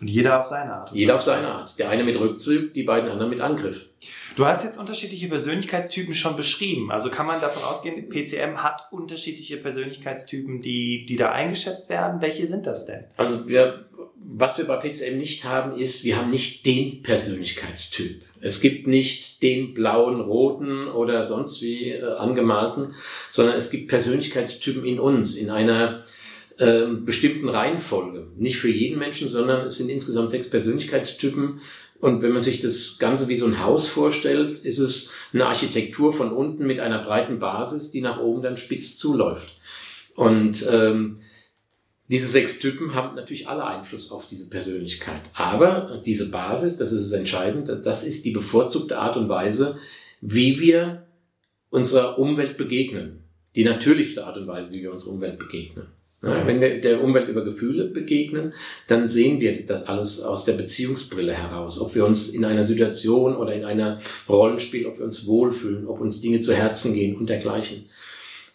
Und 0.00 0.08
jeder 0.08 0.40
auf 0.40 0.46
seine 0.46 0.72
Art. 0.72 0.92
Jeder 0.92 1.14
auf 1.14 1.22
seine 1.22 1.48
Art. 1.48 1.78
Der 1.78 1.88
eine 1.88 2.04
mit 2.04 2.18
Rückzug, 2.18 2.74
die 2.74 2.82
beiden 2.82 3.10
anderen 3.10 3.30
mit 3.30 3.40
Angriff. 3.40 3.88
Du 4.36 4.44
hast 4.44 4.64
jetzt 4.64 4.76
unterschiedliche 4.76 5.28
Persönlichkeitstypen 5.28 6.14
schon 6.14 6.36
beschrieben. 6.36 6.90
Also 6.90 7.10
kann 7.10 7.26
man 7.26 7.40
davon 7.40 7.62
ausgehen, 7.62 8.08
PCM 8.08 8.62
hat 8.62 8.88
unterschiedliche 8.90 9.56
Persönlichkeitstypen, 9.56 10.60
die, 10.60 11.06
die 11.06 11.16
da 11.16 11.30
eingeschätzt 11.30 11.88
werden. 11.88 12.20
Welche 12.20 12.46
sind 12.46 12.66
das 12.66 12.86
denn? 12.86 13.04
Also 13.16 13.48
wir, 13.48 13.86
was 14.16 14.58
wir 14.58 14.66
bei 14.66 14.76
PCM 14.76 15.16
nicht 15.16 15.44
haben, 15.44 15.76
ist, 15.76 16.02
wir 16.02 16.16
haben 16.16 16.30
nicht 16.30 16.66
den 16.66 17.02
Persönlichkeitstyp. 17.02 18.24
Es 18.44 18.60
gibt 18.60 18.86
nicht 18.86 19.42
den 19.42 19.72
blauen, 19.72 20.20
roten 20.20 20.88
oder 20.88 21.22
sonst 21.22 21.62
wie 21.62 21.92
äh, 21.92 22.02
angemalten, 22.02 22.94
sondern 23.30 23.56
es 23.56 23.70
gibt 23.70 23.88
Persönlichkeitstypen 23.88 24.84
in 24.84 25.00
uns, 25.00 25.36
in 25.36 25.48
einer 25.48 26.04
äh, 26.58 26.84
bestimmten 27.00 27.48
Reihenfolge. 27.48 28.26
Nicht 28.36 28.58
für 28.58 28.68
jeden 28.68 28.98
Menschen, 28.98 29.28
sondern 29.28 29.64
es 29.64 29.78
sind 29.78 29.88
insgesamt 29.88 30.30
sechs 30.30 30.50
Persönlichkeitstypen. 30.50 31.60
Und 32.00 32.20
wenn 32.20 32.32
man 32.32 32.42
sich 32.42 32.60
das 32.60 32.98
Ganze 32.98 33.28
wie 33.28 33.36
so 33.36 33.46
ein 33.46 33.64
Haus 33.64 33.88
vorstellt, 33.88 34.58
ist 34.58 34.78
es 34.78 35.10
eine 35.32 35.46
Architektur 35.46 36.12
von 36.12 36.30
unten 36.30 36.66
mit 36.66 36.80
einer 36.80 36.98
breiten 37.02 37.38
Basis, 37.38 37.92
die 37.92 38.02
nach 38.02 38.20
oben 38.20 38.42
dann 38.42 38.58
spitz 38.58 38.98
zuläuft. 38.98 39.54
Und 40.16 40.66
ähm, 40.70 41.20
diese 42.08 42.28
sechs 42.28 42.58
Typen 42.58 42.94
haben 42.94 43.16
natürlich 43.16 43.48
alle 43.48 43.64
Einfluss 43.66 44.10
auf 44.10 44.28
diese 44.28 44.50
Persönlichkeit. 44.50 45.22
Aber 45.32 46.02
diese 46.04 46.30
Basis, 46.30 46.76
das 46.76 46.92
ist 46.92 47.06
es 47.06 47.12
entscheidend, 47.12 47.70
das 47.84 48.04
ist 48.04 48.24
die 48.24 48.30
bevorzugte 48.30 48.98
Art 48.98 49.16
und 49.16 49.28
Weise, 49.28 49.78
wie 50.20 50.60
wir 50.60 51.06
unserer 51.70 52.18
Umwelt 52.18 52.56
begegnen. 52.56 53.24
Die 53.56 53.64
natürlichste 53.64 54.26
Art 54.26 54.36
und 54.36 54.46
Weise, 54.46 54.72
wie 54.72 54.82
wir 54.82 54.92
unserer 54.92 55.12
Umwelt 55.12 55.38
begegnen. 55.38 55.86
Okay. 56.22 56.46
Wenn 56.46 56.60
wir 56.60 56.80
der 56.80 57.02
Umwelt 57.02 57.28
über 57.28 57.44
Gefühle 57.44 57.84
begegnen, 57.86 58.52
dann 58.86 59.08
sehen 59.08 59.40
wir 59.40 59.64
das 59.64 59.86
alles 59.86 60.20
aus 60.20 60.44
der 60.44 60.54
Beziehungsbrille 60.54 61.32
heraus. 61.32 61.80
Ob 61.80 61.94
wir 61.94 62.04
uns 62.04 62.28
in 62.28 62.44
einer 62.44 62.64
Situation 62.64 63.36
oder 63.36 63.54
in 63.54 63.64
einer 63.64 63.98
Rollenspiel, 64.28 64.86
ob 64.86 64.98
wir 64.98 65.04
uns 65.04 65.26
wohlfühlen, 65.26 65.86
ob 65.86 66.00
uns 66.00 66.20
Dinge 66.20 66.40
zu 66.40 66.54
Herzen 66.54 66.94
gehen 66.94 67.16
und 67.16 67.28
dergleichen. 67.28 67.86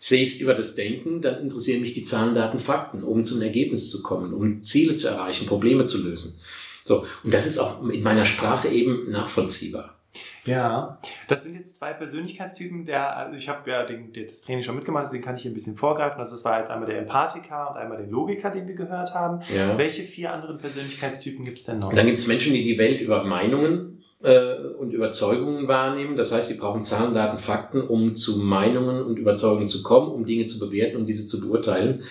Sehe 0.02 0.24
ich 0.24 0.36
es 0.36 0.42
über 0.42 0.54
das 0.54 0.76
Denken, 0.76 1.22
dann 1.22 1.42
interessieren 1.42 1.82
mich 1.82 1.94
die 1.94 2.04
Zahlen, 2.04 2.34
Daten, 2.34 2.58
Fakten, 2.58 3.04
um 3.04 3.26
zum 3.26 3.42
Ergebnis 3.42 3.90
zu 3.90 4.02
kommen, 4.02 4.34
um 4.34 4.64
Ziele 4.64 4.96
zu 4.96 5.10
erreichen, 5.10 5.46
Probleme 5.46 5.86
zu 5.86 6.02
lösen. 6.02 6.40
So, 6.86 7.06
und 7.24 7.34
das 7.34 7.46
ist 7.46 7.58
auch 7.58 7.88
in 7.88 8.02
meiner 8.02 8.26
Sprache 8.26 8.70
eben 8.70 9.12
nachvollziehbar. 9.12 10.00
Ja, 10.46 10.98
das 11.28 11.44
sind 11.44 11.56
jetzt 11.56 11.78
zwei 11.78 11.94
Persönlichkeitstypen. 11.94 12.86
Der, 12.86 13.16
also 13.16 13.36
ich 13.36 13.48
habe 13.50 13.70
ja 13.70 13.84
den, 13.84 14.12
das 14.14 14.42
Training 14.42 14.64
schon 14.64 14.76
mitgemacht, 14.76 15.06
deswegen 15.06 15.24
kann 15.24 15.36
ich 15.36 15.44
hier 15.44 15.52
ein 15.52 15.54
bisschen 15.54 15.76
vorgreifen. 15.76 16.18
Also 16.18 16.32
das 16.32 16.44
war 16.46 16.58
jetzt 16.58 16.72
einmal 16.72 16.90
der 16.90 17.00
Empathiker 17.00 17.70
und 17.70 17.78
einmal 17.78 17.98
der 17.98 18.08
Logiker, 18.08 18.50
den 18.50 18.68
wir 18.68 18.76
gehört 18.76 19.14
haben. 19.14 19.42
Ja. 19.56 19.78
Welche 19.78 20.04
vier 20.04 20.34
anderen 20.34 20.58
Persönlichkeitstypen 20.58 21.46
gibt 21.46 21.60
es 21.60 21.66
denn 21.66 21.78
noch? 21.78 21.94
dann 21.94 22.06
gibt 22.06 22.20
es 22.20 22.26
Menschen, 22.26 22.54
die 22.54 22.64
die 22.64 22.78
Welt 22.78 23.02
über 23.02 23.24
Meinungen 23.24 23.99
und 24.22 24.92
Überzeugungen 24.92 25.70
wahrnehmen. 25.70 26.18
Das 26.18 26.34
heißt, 26.34 26.50
sie 26.50 26.56
brauchen 26.56 26.84
Zahlen, 26.84 27.14
Daten, 27.14 27.38
Fakten, 27.38 27.82
um 27.82 28.16
zu 28.16 28.38
Meinungen 28.40 29.02
und 29.04 29.18
Überzeugungen 29.18 29.68
zu 29.68 29.82
kommen, 29.82 30.12
um 30.12 30.26
Dinge 30.26 30.46
zu 30.46 30.60
bewerten 30.60 30.98
und 30.98 31.06
diese 31.06 31.26
zu 31.26 31.40
beurteilen. 31.40 32.04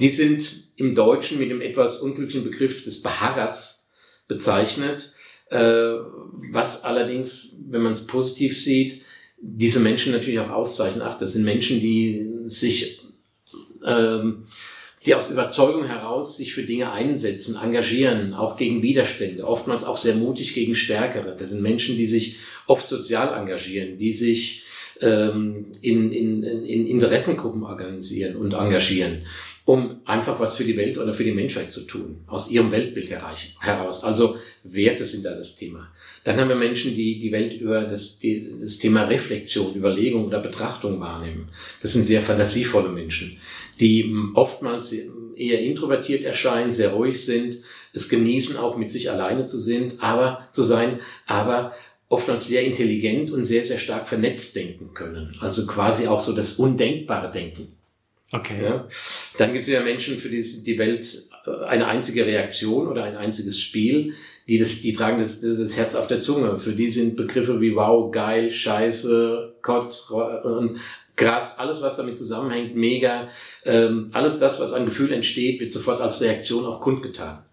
Die 0.00 0.08
sind 0.08 0.70
im 0.76 0.94
Deutschen 0.94 1.38
mit 1.38 1.50
dem 1.50 1.60
etwas 1.60 1.98
unglücklichen 1.98 2.44
Begriff 2.44 2.84
des 2.84 3.02
Beharrers 3.02 3.90
bezeichnet, 4.28 5.12
äh, 5.50 5.94
was 6.50 6.84
allerdings, 6.84 7.58
wenn 7.68 7.82
man 7.82 7.92
es 7.92 8.06
positiv 8.06 8.58
sieht, 8.58 9.02
diese 9.38 9.80
Menschen 9.80 10.12
natürlich 10.12 10.40
auch 10.40 10.50
auszeichnen. 10.50 11.02
Ach, 11.02 11.18
das 11.18 11.34
sind 11.34 11.44
Menschen, 11.44 11.80
die 11.80 12.30
sich 12.44 13.02
ähm, 13.84 14.44
die 15.06 15.14
aus 15.14 15.30
Überzeugung 15.30 15.84
heraus 15.84 16.36
sich 16.36 16.54
für 16.54 16.62
Dinge 16.62 16.92
einsetzen, 16.92 17.56
engagieren, 17.56 18.34
auch 18.34 18.56
gegen 18.56 18.82
Widerstände, 18.82 19.46
oftmals 19.46 19.84
auch 19.84 19.96
sehr 19.96 20.14
mutig 20.14 20.54
gegen 20.54 20.74
Stärkere. 20.74 21.36
Das 21.36 21.50
sind 21.50 21.62
Menschen, 21.62 21.96
die 21.96 22.06
sich 22.06 22.36
oft 22.66 22.86
sozial 22.86 23.36
engagieren, 23.38 23.98
die 23.98 24.12
sich 24.12 24.62
ähm, 25.00 25.66
in, 25.80 26.12
in, 26.12 26.42
in 26.44 26.86
Interessengruppen 26.86 27.64
organisieren 27.64 28.36
und 28.36 28.52
engagieren, 28.52 29.26
um 29.64 30.00
einfach 30.04 30.40
was 30.40 30.56
für 30.56 30.64
die 30.64 30.76
Welt 30.76 30.98
oder 30.98 31.12
für 31.12 31.24
die 31.24 31.32
Menschheit 31.32 31.70
zu 31.70 31.82
tun, 31.82 32.20
aus 32.26 32.50
ihrem 32.50 32.72
Weltbild 32.72 33.10
heraus. 33.10 34.02
Also 34.02 34.36
Werte 34.64 35.06
sind 35.06 35.24
da 35.24 35.34
das 35.34 35.54
Thema. 35.54 35.88
Dann 36.24 36.38
haben 36.38 36.48
wir 36.48 36.56
Menschen, 36.56 36.94
die 36.94 37.20
die 37.20 37.32
Welt 37.32 37.60
über 37.60 37.82
das, 37.82 38.18
die, 38.18 38.54
das 38.60 38.78
Thema 38.78 39.04
Reflexion, 39.04 39.74
Überlegung 39.74 40.26
oder 40.26 40.40
Betrachtung 40.40 41.00
wahrnehmen. 41.00 41.48
Das 41.80 41.92
sind 41.92 42.04
sehr 42.04 42.22
fantasievolle 42.22 42.88
Menschen, 42.88 43.38
die 43.80 44.12
oftmals 44.34 44.94
eher 45.36 45.60
introvertiert 45.60 46.24
erscheinen, 46.24 46.72
sehr 46.72 46.90
ruhig 46.90 47.24
sind, 47.24 47.58
es 47.92 48.08
genießen 48.08 48.56
auch 48.56 48.76
mit 48.76 48.90
sich 48.90 49.10
alleine 49.10 49.46
zu 49.46 49.58
sind, 49.58 50.02
aber 50.02 50.48
zu 50.52 50.62
sein, 50.62 51.00
aber 51.26 51.74
oftmals 52.08 52.46
sehr 52.46 52.64
intelligent 52.64 53.30
und 53.30 53.44
sehr, 53.44 53.64
sehr 53.64 53.78
stark 53.78 54.06
vernetzt 54.08 54.54
denken 54.56 54.92
können. 54.92 55.36
Also 55.40 55.66
quasi 55.66 56.08
auch 56.08 56.20
so 56.20 56.34
das 56.34 56.54
undenkbare 56.54 57.30
Denken. 57.30 57.76
Okay. 58.32 58.62
Ja. 58.62 58.86
Dann 59.38 59.52
gibt 59.52 59.62
es 59.62 59.68
ja 59.68 59.82
Menschen, 59.82 60.18
für 60.18 60.28
die 60.28 60.42
die 60.62 60.78
Welt 60.78 61.24
äh, 61.46 61.64
eine 61.64 61.86
einzige 61.86 62.26
Reaktion 62.26 62.88
oder 62.88 63.04
ein 63.04 63.16
einziges 63.16 63.58
Spiel, 63.58 64.14
die, 64.48 64.58
das, 64.58 64.80
die 64.80 64.92
tragen 64.92 65.20
das, 65.20 65.40
das 65.40 65.76
Herz 65.76 65.94
auf 65.94 66.06
der 66.06 66.20
Zunge. 66.20 66.58
Für 66.58 66.72
die 66.72 66.88
sind 66.88 67.16
Begriffe 67.16 67.60
wie 67.60 67.74
wow, 67.74 68.10
geil, 68.10 68.50
scheiße, 68.50 69.54
Kotz 69.62 70.10
und 70.10 70.80
krass, 71.16 71.58
alles, 71.58 71.80
was 71.82 71.96
damit 71.96 72.18
zusammenhängt, 72.18 72.74
mega. 72.74 73.28
Ähm, 73.64 74.10
alles 74.12 74.38
das, 74.38 74.58
was 74.60 74.72
an 74.72 74.84
Gefühl 74.84 75.12
entsteht, 75.12 75.60
wird 75.60 75.72
sofort 75.72 76.00
als 76.00 76.20
Reaktion 76.20 76.64
auch 76.64 76.80
kundgetan. 76.80 77.44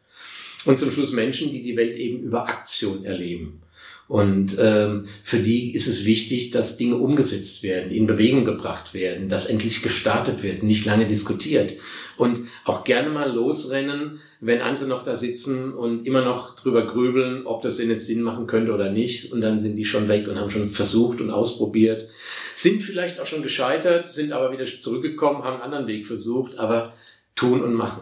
Und 0.65 0.79
zum 0.79 0.91
Schluss 0.91 1.11
Menschen, 1.11 1.51
die 1.51 1.63
die 1.63 1.77
Welt 1.77 1.95
eben 1.95 2.23
über 2.23 2.47
Aktion 2.47 3.05
erleben. 3.05 3.61
Und 4.09 4.57
ähm, 4.59 5.05
für 5.21 5.37
die 5.37 5.75
ist 5.75 5.85
es 5.85 6.03
wichtig, 6.03 6.49
dass 6.49 6.77
Dinge 6.77 6.95
umgesetzt 6.95 7.61
werden, 7.61 7.91
in 7.91 8.07
Bewegung 8.07 8.43
gebracht 8.43 8.95
werden, 8.95 9.29
dass 9.29 9.45
endlich 9.45 9.83
gestartet 9.83 10.41
wird, 10.41 10.63
nicht 10.63 10.83
lange 10.83 11.05
diskutiert. 11.05 11.75
Und 12.17 12.47
auch 12.65 12.83
gerne 12.83 13.11
mal 13.11 13.31
losrennen, 13.31 14.19
wenn 14.41 14.61
andere 14.61 14.87
noch 14.87 15.03
da 15.03 15.15
sitzen 15.15 15.75
und 15.75 16.07
immer 16.07 16.25
noch 16.25 16.55
drüber 16.55 16.87
grübeln, 16.87 17.45
ob 17.45 17.61
das 17.61 17.77
denn 17.77 17.91
jetzt 17.91 18.07
Sinn 18.07 18.23
machen 18.23 18.47
könnte 18.47 18.73
oder 18.73 18.91
nicht. 18.91 19.31
Und 19.31 19.41
dann 19.41 19.59
sind 19.59 19.75
die 19.75 19.85
schon 19.85 20.07
weg 20.07 20.27
und 20.27 20.39
haben 20.39 20.49
schon 20.49 20.71
versucht 20.71 21.21
und 21.21 21.29
ausprobiert. 21.29 22.07
Sind 22.55 22.81
vielleicht 22.81 23.19
auch 23.19 23.27
schon 23.27 23.43
gescheitert, 23.43 24.07
sind 24.07 24.31
aber 24.31 24.51
wieder 24.51 24.65
zurückgekommen, 24.65 25.43
haben 25.43 25.61
einen 25.61 25.61
anderen 25.61 25.85
Weg 25.85 26.07
versucht, 26.07 26.57
aber 26.57 26.93
tun 27.35 27.61
und 27.61 27.75
machen. 27.75 28.01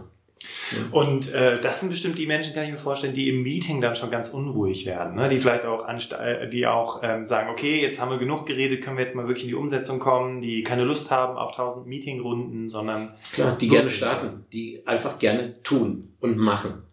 Und 0.92 1.34
äh, 1.34 1.60
das 1.62 1.80
sind 1.80 1.90
bestimmt 1.90 2.18
die 2.18 2.28
Menschen, 2.28 2.54
kann 2.54 2.66
ich 2.66 2.72
mir 2.72 2.78
vorstellen, 2.78 3.14
die 3.14 3.30
im 3.30 3.44
Meeting 3.44 3.82
dann 3.82 3.96
schon 3.96 4.12
ganz 4.12 4.30
unruhig 4.30 4.86
werden, 4.86 5.16
ne? 5.16 5.28
die 5.28 5.38
vielleicht 5.38 5.66
auch, 5.66 5.88
äh, 5.88 6.48
die 6.50 6.68
auch 6.68 7.02
ähm, 7.04 7.26
sagen, 7.26 7.50
okay, 7.50 7.82
jetzt 7.82 8.00
haben 8.00 8.12
wir 8.12 8.18
genug 8.18 8.46
geredet, 8.46 8.84
können 8.84 8.98
wir 8.98 9.04
jetzt 9.04 9.16
mal 9.16 9.28
wirklich 9.28 9.44
in 9.44 9.50
die 9.50 9.56
Umsetzung 9.56 10.00
kommen, 10.00 10.42
die 10.42 10.64
keine 10.64 10.84
Lust 10.84 11.12
haben 11.12 11.38
auf 11.38 11.54
tausend 11.54 11.88
Meetingrunden, 11.88 12.70
sondern 12.70 13.14
klar, 13.34 13.58
die 13.60 13.68
gerne 13.68 13.90
starten, 13.90 14.46
die 14.52 14.82
einfach 14.86 15.20
gerne 15.20 15.62
tun 15.64 16.14
und 16.20 16.38
machen. 16.38 16.87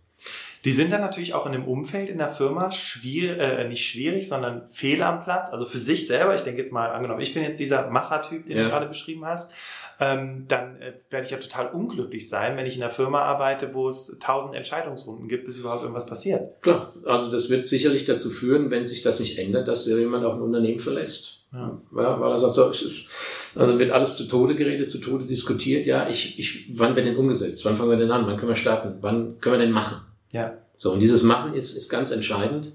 Die 0.64 0.72
sind 0.72 0.92
dann 0.92 1.02
natürlich 1.02 1.34
auch 1.34 1.44
in 1.44 1.52
dem 1.52 1.64
Umfeld 1.66 2.08
in 2.08 2.18
der 2.18 2.30
Firma 2.30 2.70
schwierig, 2.70 3.38
äh, 3.38 3.68
nicht 3.68 3.86
schwierig, 3.86 4.28
sondern 4.28 4.66
fehl 4.68 5.02
am 5.02 5.22
Platz. 5.22 5.50
Also 5.50 5.66
für 5.66 5.78
sich 5.78 6.06
selber, 6.06 6.34
ich 6.34 6.40
denke 6.40 6.58
jetzt 6.58 6.72
mal, 6.72 6.90
angenommen, 6.90 7.20
ich 7.20 7.34
bin 7.34 7.42
jetzt 7.42 7.60
dieser 7.60 7.90
Machertyp, 7.90 8.46
den 8.46 8.56
ja. 8.56 8.64
du 8.64 8.70
gerade 8.70 8.86
beschrieben 8.86 9.26
hast, 9.26 9.52
ähm, 10.00 10.46
dann 10.48 10.80
äh, 10.80 10.94
werde 11.10 11.26
ich 11.26 11.30
ja 11.30 11.38
total 11.38 11.68
unglücklich 11.68 12.28
sein, 12.28 12.56
wenn 12.56 12.66
ich 12.66 12.76
in 12.76 12.82
einer 12.82 12.90
Firma 12.90 13.22
arbeite, 13.22 13.74
wo 13.74 13.86
es 13.88 14.16
tausend 14.20 14.54
Entscheidungsrunden 14.54 15.28
gibt, 15.28 15.44
bis 15.44 15.58
überhaupt 15.58 15.82
irgendwas 15.82 16.06
passiert. 16.06 16.62
Klar, 16.62 16.94
also 17.04 17.30
das 17.30 17.50
wird 17.50 17.66
sicherlich 17.66 18.04
dazu 18.04 18.30
führen, 18.30 18.70
wenn 18.70 18.86
sich 18.86 19.02
das 19.02 19.20
nicht 19.20 19.38
ändert, 19.38 19.68
dass 19.68 19.86
jemand 19.86 20.24
auch 20.24 20.34
ein 20.34 20.42
Unternehmen 20.42 20.80
verlässt. 20.80 21.46
Ja. 21.52 21.78
ja 21.94 22.20
weil 22.20 22.30
er 22.32 22.38
sagt, 22.38 22.54
so, 22.54 22.70
ist, 22.70 23.10
also 23.54 23.78
wird 23.78 23.90
alles 23.90 24.16
zu 24.16 24.24
Tode 24.24 24.56
geredet, 24.56 24.90
zu 24.90 24.98
Tode 24.98 25.26
diskutiert. 25.26 25.86
Ja, 25.86 26.08
ich, 26.08 26.38
ich, 26.38 26.70
wann 26.76 26.96
wird 26.96 27.06
denn 27.06 27.16
umgesetzt? 27.16 27.64
Wann 27.64 27.76
fangen 27.76 27.90
wir 27.90 27.98
denn 27.98 28.10
an? 28.10 28.26
Wann 28.26 28.36
können 28.36 28.48
wir 28.48 28.56
starten? 28.56 28.96
Wann 29.00 29.38
können 29.40 29.56
wir 29.56 29.64
denn 29.64 29.72
machen? 29.72 29.98
Ja. 30.34 30.58
So, 30.76 30.92
und 30.92 31.00
dieses 31.00 31.22
Machen 31.22 31.54
ist, 31.54 31.76
ist 31.76 31.88
ganz 31.88 32.10
entscheidend. 32.10 32.72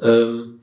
Ähm, 0.00 0.60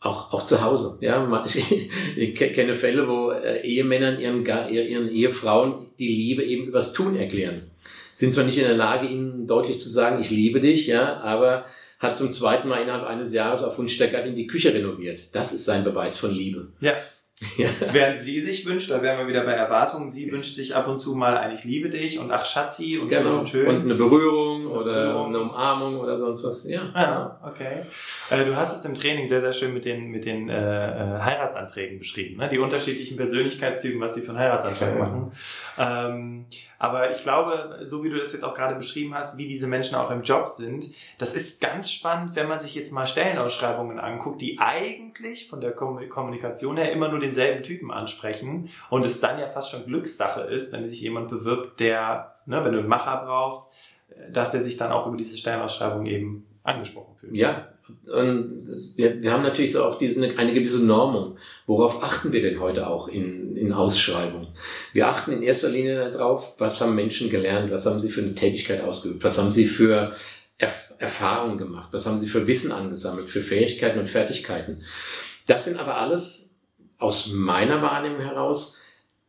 auch, 0.00 0.32
auch 0.32 0.46
zu 0.46 0.62
Hause. 0.62 0.96
Ja, 1.02 1.44
ich, 1.46 1.90
ich 2.16 2.34
kenne 2.34 2.74
Fälle, 2.74 3.06
wo 3.06 3.30
äh, 3.30 3.60
Ehemännern 3.60 4.18
ihren, 4.18 4.44
ihren 4.44 5.10
Ehefrauen 5.10 5.88
die 5.98 6.08
Liebe 6.08 6.42
eben 6.42 6.66
übers 6.66 6.94
Tun 6.94 7.16
erklären. 7.16 7.70
Sind 8.14 8.32
zwar 8.34 8.44
nicht 8.44 8.56
in 8.56 8.64
der 8.64 8.76
Lage, 8.76 9.06
ihnen 9.06 9.46
deutlich 9.46 9.78
zu 9.78 9.88
sagen, 9.88 10.20
ich 10.20 10.30
liebe 10.30 10.60
dich, 10.60 10.86
ja, 10.86 11.18
aber 11.20 11.66
hat 11.98 12.16
zum 12.16 12.32
zweiten 12.32 12.66
Mal 12.66 12.82
innerhalb 12.82 13.06
eines 13.06 13.32
Jahres 13.34 13.62
auf 13.62 13.76
Wunsch 13.78 13.98
der 13.98 14.08
Gattin 14.08 14.34
die 14.34 14.46
Küche 14.46 14.72
renoviert. 14.72 15.28
Das 15.32 15.52
ist 15.52 15.66
sein 15.66 15.84
Beweis 15.84 16.16
von 16.16 16.32
Liebe. 16.32 16.72
Ja. 16.80 16.94
Ja. 17.56 17.68
Während 17.92 18.18
sie 18.18 18.40
sich 18.40 18.66
wünscht, 18.66 18.90
da 18.90 19.00
wären 19.02 19.18
wir 19.18 19.26
wieder 19.26 19.42
bei 19.44 19.52
Erwartungen, 19.52 20.08
sie 20.08 20.30
wünscht 20.30 20.56
sich 20.56 20.76
ab 20.76 20.88
und 20.88 20.98
zu 20.98 21.14
mal 21.14 21.36
eigentlich 21.36 21.64
liebe 21.64 21.88
dich 21.88 22.18
und 22.18 22.30
ach 22.32 22.44
Schatzi 22.44 22.98
und 22.98 23.08
genau. 23.08 23.30
schön 23.30 23.38
und 23.40 23.48
schön. 23.48 23.66
Und 23.66 23.82
eine 23.82 23.94
Berührung 23.94 24.66
oder 24.66 25.26
eine 25.26 25.40
Umarmung 25.40 25.98
oder 25.98 26.18
sonst 26.18 26.44
was. 26.44 26.68
Ja, 26.68 26.82
ja 26.94 27.40
okay. 27.42 27.78
Äh, 28.28 28.44
du 28.44 28.56
hast 28.56 28.76
es 28.76 28.84
im 28.84 28.94
Training 28.94 29.26
sehr, 29.26 29.40
sehr 29.40 29.52
schön 29.52 29.72
mit 29.72 29.86
den, 29.86 30.08
mit 30.08 30.26
den 30.26 30.50
äh, 30.50 30.54
äh 30.54 31.20
Heiratsanträgen 31.20 31.98
beschrieben, 31.98 32.36
ne? 32.36 32.48
die 32.48 32.58
unterschiedlichen 32.58 33.16
Persönlichkeitstypen, 33.16 34.00
was 34.00 34.12
die 34.12 34.20
für 34.20 34.30
einen 34.30 34.40
Heiratsantrag 34.40 34.94
ja. 34.94 34.98
machen. 34.98 35.32
Ähm, 35.78 36.46
aber 36.80 37.10
ich 37.10 37.22
glaube, 37.22 37.78
so 37.82 38.02
wie 38.02 38.08
du 38.08 38.16
das 38.16 38.32
jetzt 38.32 38.42
auch 38.42 38.54
gerade 38.54 38.74
beschrieben 38.74 39.14
hast, 39.14 39.36
wie 39.36 39.46
diese 39.46 39.66
Menschen 39.66 39.96
auch 39.96 40.10
im 40.10 40.22
Job 40.22 40.48
sind, 40.48 40.88
das 41.18 41.34
ist 41.34 41.60
ganz 41.60 41.92
spannend, 41.92 42.36
wenn 42.36 42.48
man 42.48 42.58
sich 42.58 42.74
jetzt 42.74 42.90
mal 42.90 43.06
Stellenausschreibungen 43.06 43.98
anguckt, 43.98 44.40
die 44.40 44.58
eigentlich 44.58 45.46
von 45.46 45.60
der 45.60 45.72
Kommunikation 45.72 46.78
her 46.78 46.90
immer 46.90 47.08
nur 47.08 47.20
denselben 47.30 47.62
Typen 47.62 47.90
ansprechen 47.90 48.68
und 48.90 49.04
es 49.04 49.20
dann 49.20 49.38
ja 49.38 49.48
fast 49.48 49.70
schon 49.70 49.86
Glückssache 49.86 50.42
ist, 50.42 50.72
wenn 50.72 50.88
sich 50.88 51.00
jemand 51.00 51.28
bewirbt, 51.28 51.80
der, 51.80 52.34
ne, 52.46 52.64
wenn 52.64 52.72
du 52.72 52.80
einen 52.80 52.88
Macher 52.88 53.22
brauchst, 53.24 53.72
dass 54.32 54.50
der 54.50 54.60
sich 54.60 54.76
dann 54.76 54.92
auch 54.92 55.06
über 55.06 55.16
diese 55.16 55.36
Stellenausschreibung 55.36 56.06
eben 56.06 56.46
angesprochen 56.62 57.14
fühlt. 57.16 57.34
Ja, 57.34 57.68
und 58.06 58.62
wir, 58.96 59.22
wir 59.22 59.32
haben 59.32 59.42
natürlich 59.42 59.72
so 59.72 59.84
auch 59.84 59.96
diese, 59.96 60.20
eine 60.36 60.52
gewisse 60.52 60.84
Normung. 60.84 61.36
Worauf 61.66 62.02
achten 62.02 62.32
wir 62.32 62.42
denn 62.42 62.60
heute 62.60 62.86
auch 62.86 63.08
in, 63.08 63.56
in 63.56 63.72
Ausschreibungen? 63.72 64.48
Wir 64.92 65.08
achten 65.08 65.32
in 65.32 65.42
erster 65.42 65.68
Linie 65.68 66.10
darauf, 66.10 66.60
was 66.60 66.80
haben 66.80 66.94
Menschen 66.94 67.30
gelernt, 67.30 67.70
was 67.70 67.86
haben 67.86 68.00
sie 68.00 68.10
für 68.10 68.22
eine 68.22 68.34
Tätigkeit 68.34 68.82
ausgeübt, 68.82 69.24
was 69.24 69.38
haben 69.38 69.52
sie 69.52 69.66
für 69.66 70.12
Erf 70.58 70.92
Erfahrungen 70.98 71.56
gemacht, 71.56 71.88
was 71.92 72.04
haben 72.04 72.18
sie 72.18 72.26
für 72.26 72.46
Wissen 72.46 72.70
angesammelt, 72.70 73.30
für 73.30 73.40
Fähigkeiten 73.40 73.98
und 73.98 74.08
Fertigkeiten. 74.08 74.82
Das 75.46 75.64
sind 75.64 75.80
aber 75.80 75.96
alles 75.96 76.49
aus 77.00 77.28
meiner 77.32 77.82
Wahrnehmung 77.82 78.20
heraus 78.20 78.78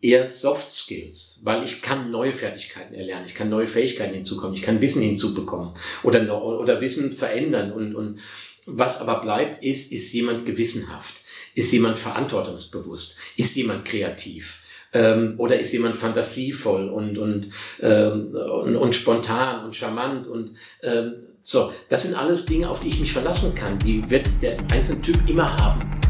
eher 0.01 0.27
Soft 0.29 0.71
Skills, 0.71 1.41
weil 1.43 1.63
ich 1.63 1.81
kann 1.81 2.11
neue 2.11 2.33
Fertigkeiten 2.33 2.93
erlernen, 2.93 3.25
ich 3.27 3.35
kann 3.35 3.49
neue 3.49 3.67
Fähigkeiten 3.67 4.13
hinzukommen, 4.13 4.55
ich 4.55 4.61
kann 4.61 4.81
Wissen 4.81 5.01
hinzubekommen 5.01 5.73
oder, 6.03 6.41
oder 6.43 6.81
Wissen 6.81 7.11
verändern 7.11 7.71
und, 7.71 7.95
und 7.95 8.19
was 8.67 9.01
aber 9.01 9.21
bleibt, 9.21 9.63
ist, 9.63 9.91
ist 9.91 10.13
jemand 10.13 10.45
gewissenhaft? 10.45 11.15
Ist 11.55 11.71
jemand 11.71 11.97
verantwortungsbewusst? 11.97 13.17
Ist 13.35 13.55
jemand 13.55 13.85
kreativ? 13.85 14.61
Ähm, 14.93 15.35
oder 15.37 15.59
ist 15.59 15.71
jemand 15.71 15.97
fantasievoll 15.97 16.89
und, 16.89 17.17
und, 17.17 17.49
ähm, 17.81 18.35
und, 18.35 18.75
und 18.75 18.95
spontan 18.95 19.65
und 19.65 19.75
charmant 19.75 20.27
und 20.27 20.51
ähm, 20.83 21.13
so, 21.41 21.73
das 21.89 22.03
sind 22.03 22.13
alles 22.13 22.45
Dinge, 22.45 22.69
auf 22.69 22.81
die 22.81 22.89
ich 22.89 22.99
mich 22.99 23.11
verlassen 23.11 23.55
kann. 23.55 23.79
Die 23.79 24.07
wird 24.09 24.27
der 24.41 24.57
einzelne 24.71 25.01
Typ 25.01 25.17
immer 25.27 25.57
haben. 25.57 26.00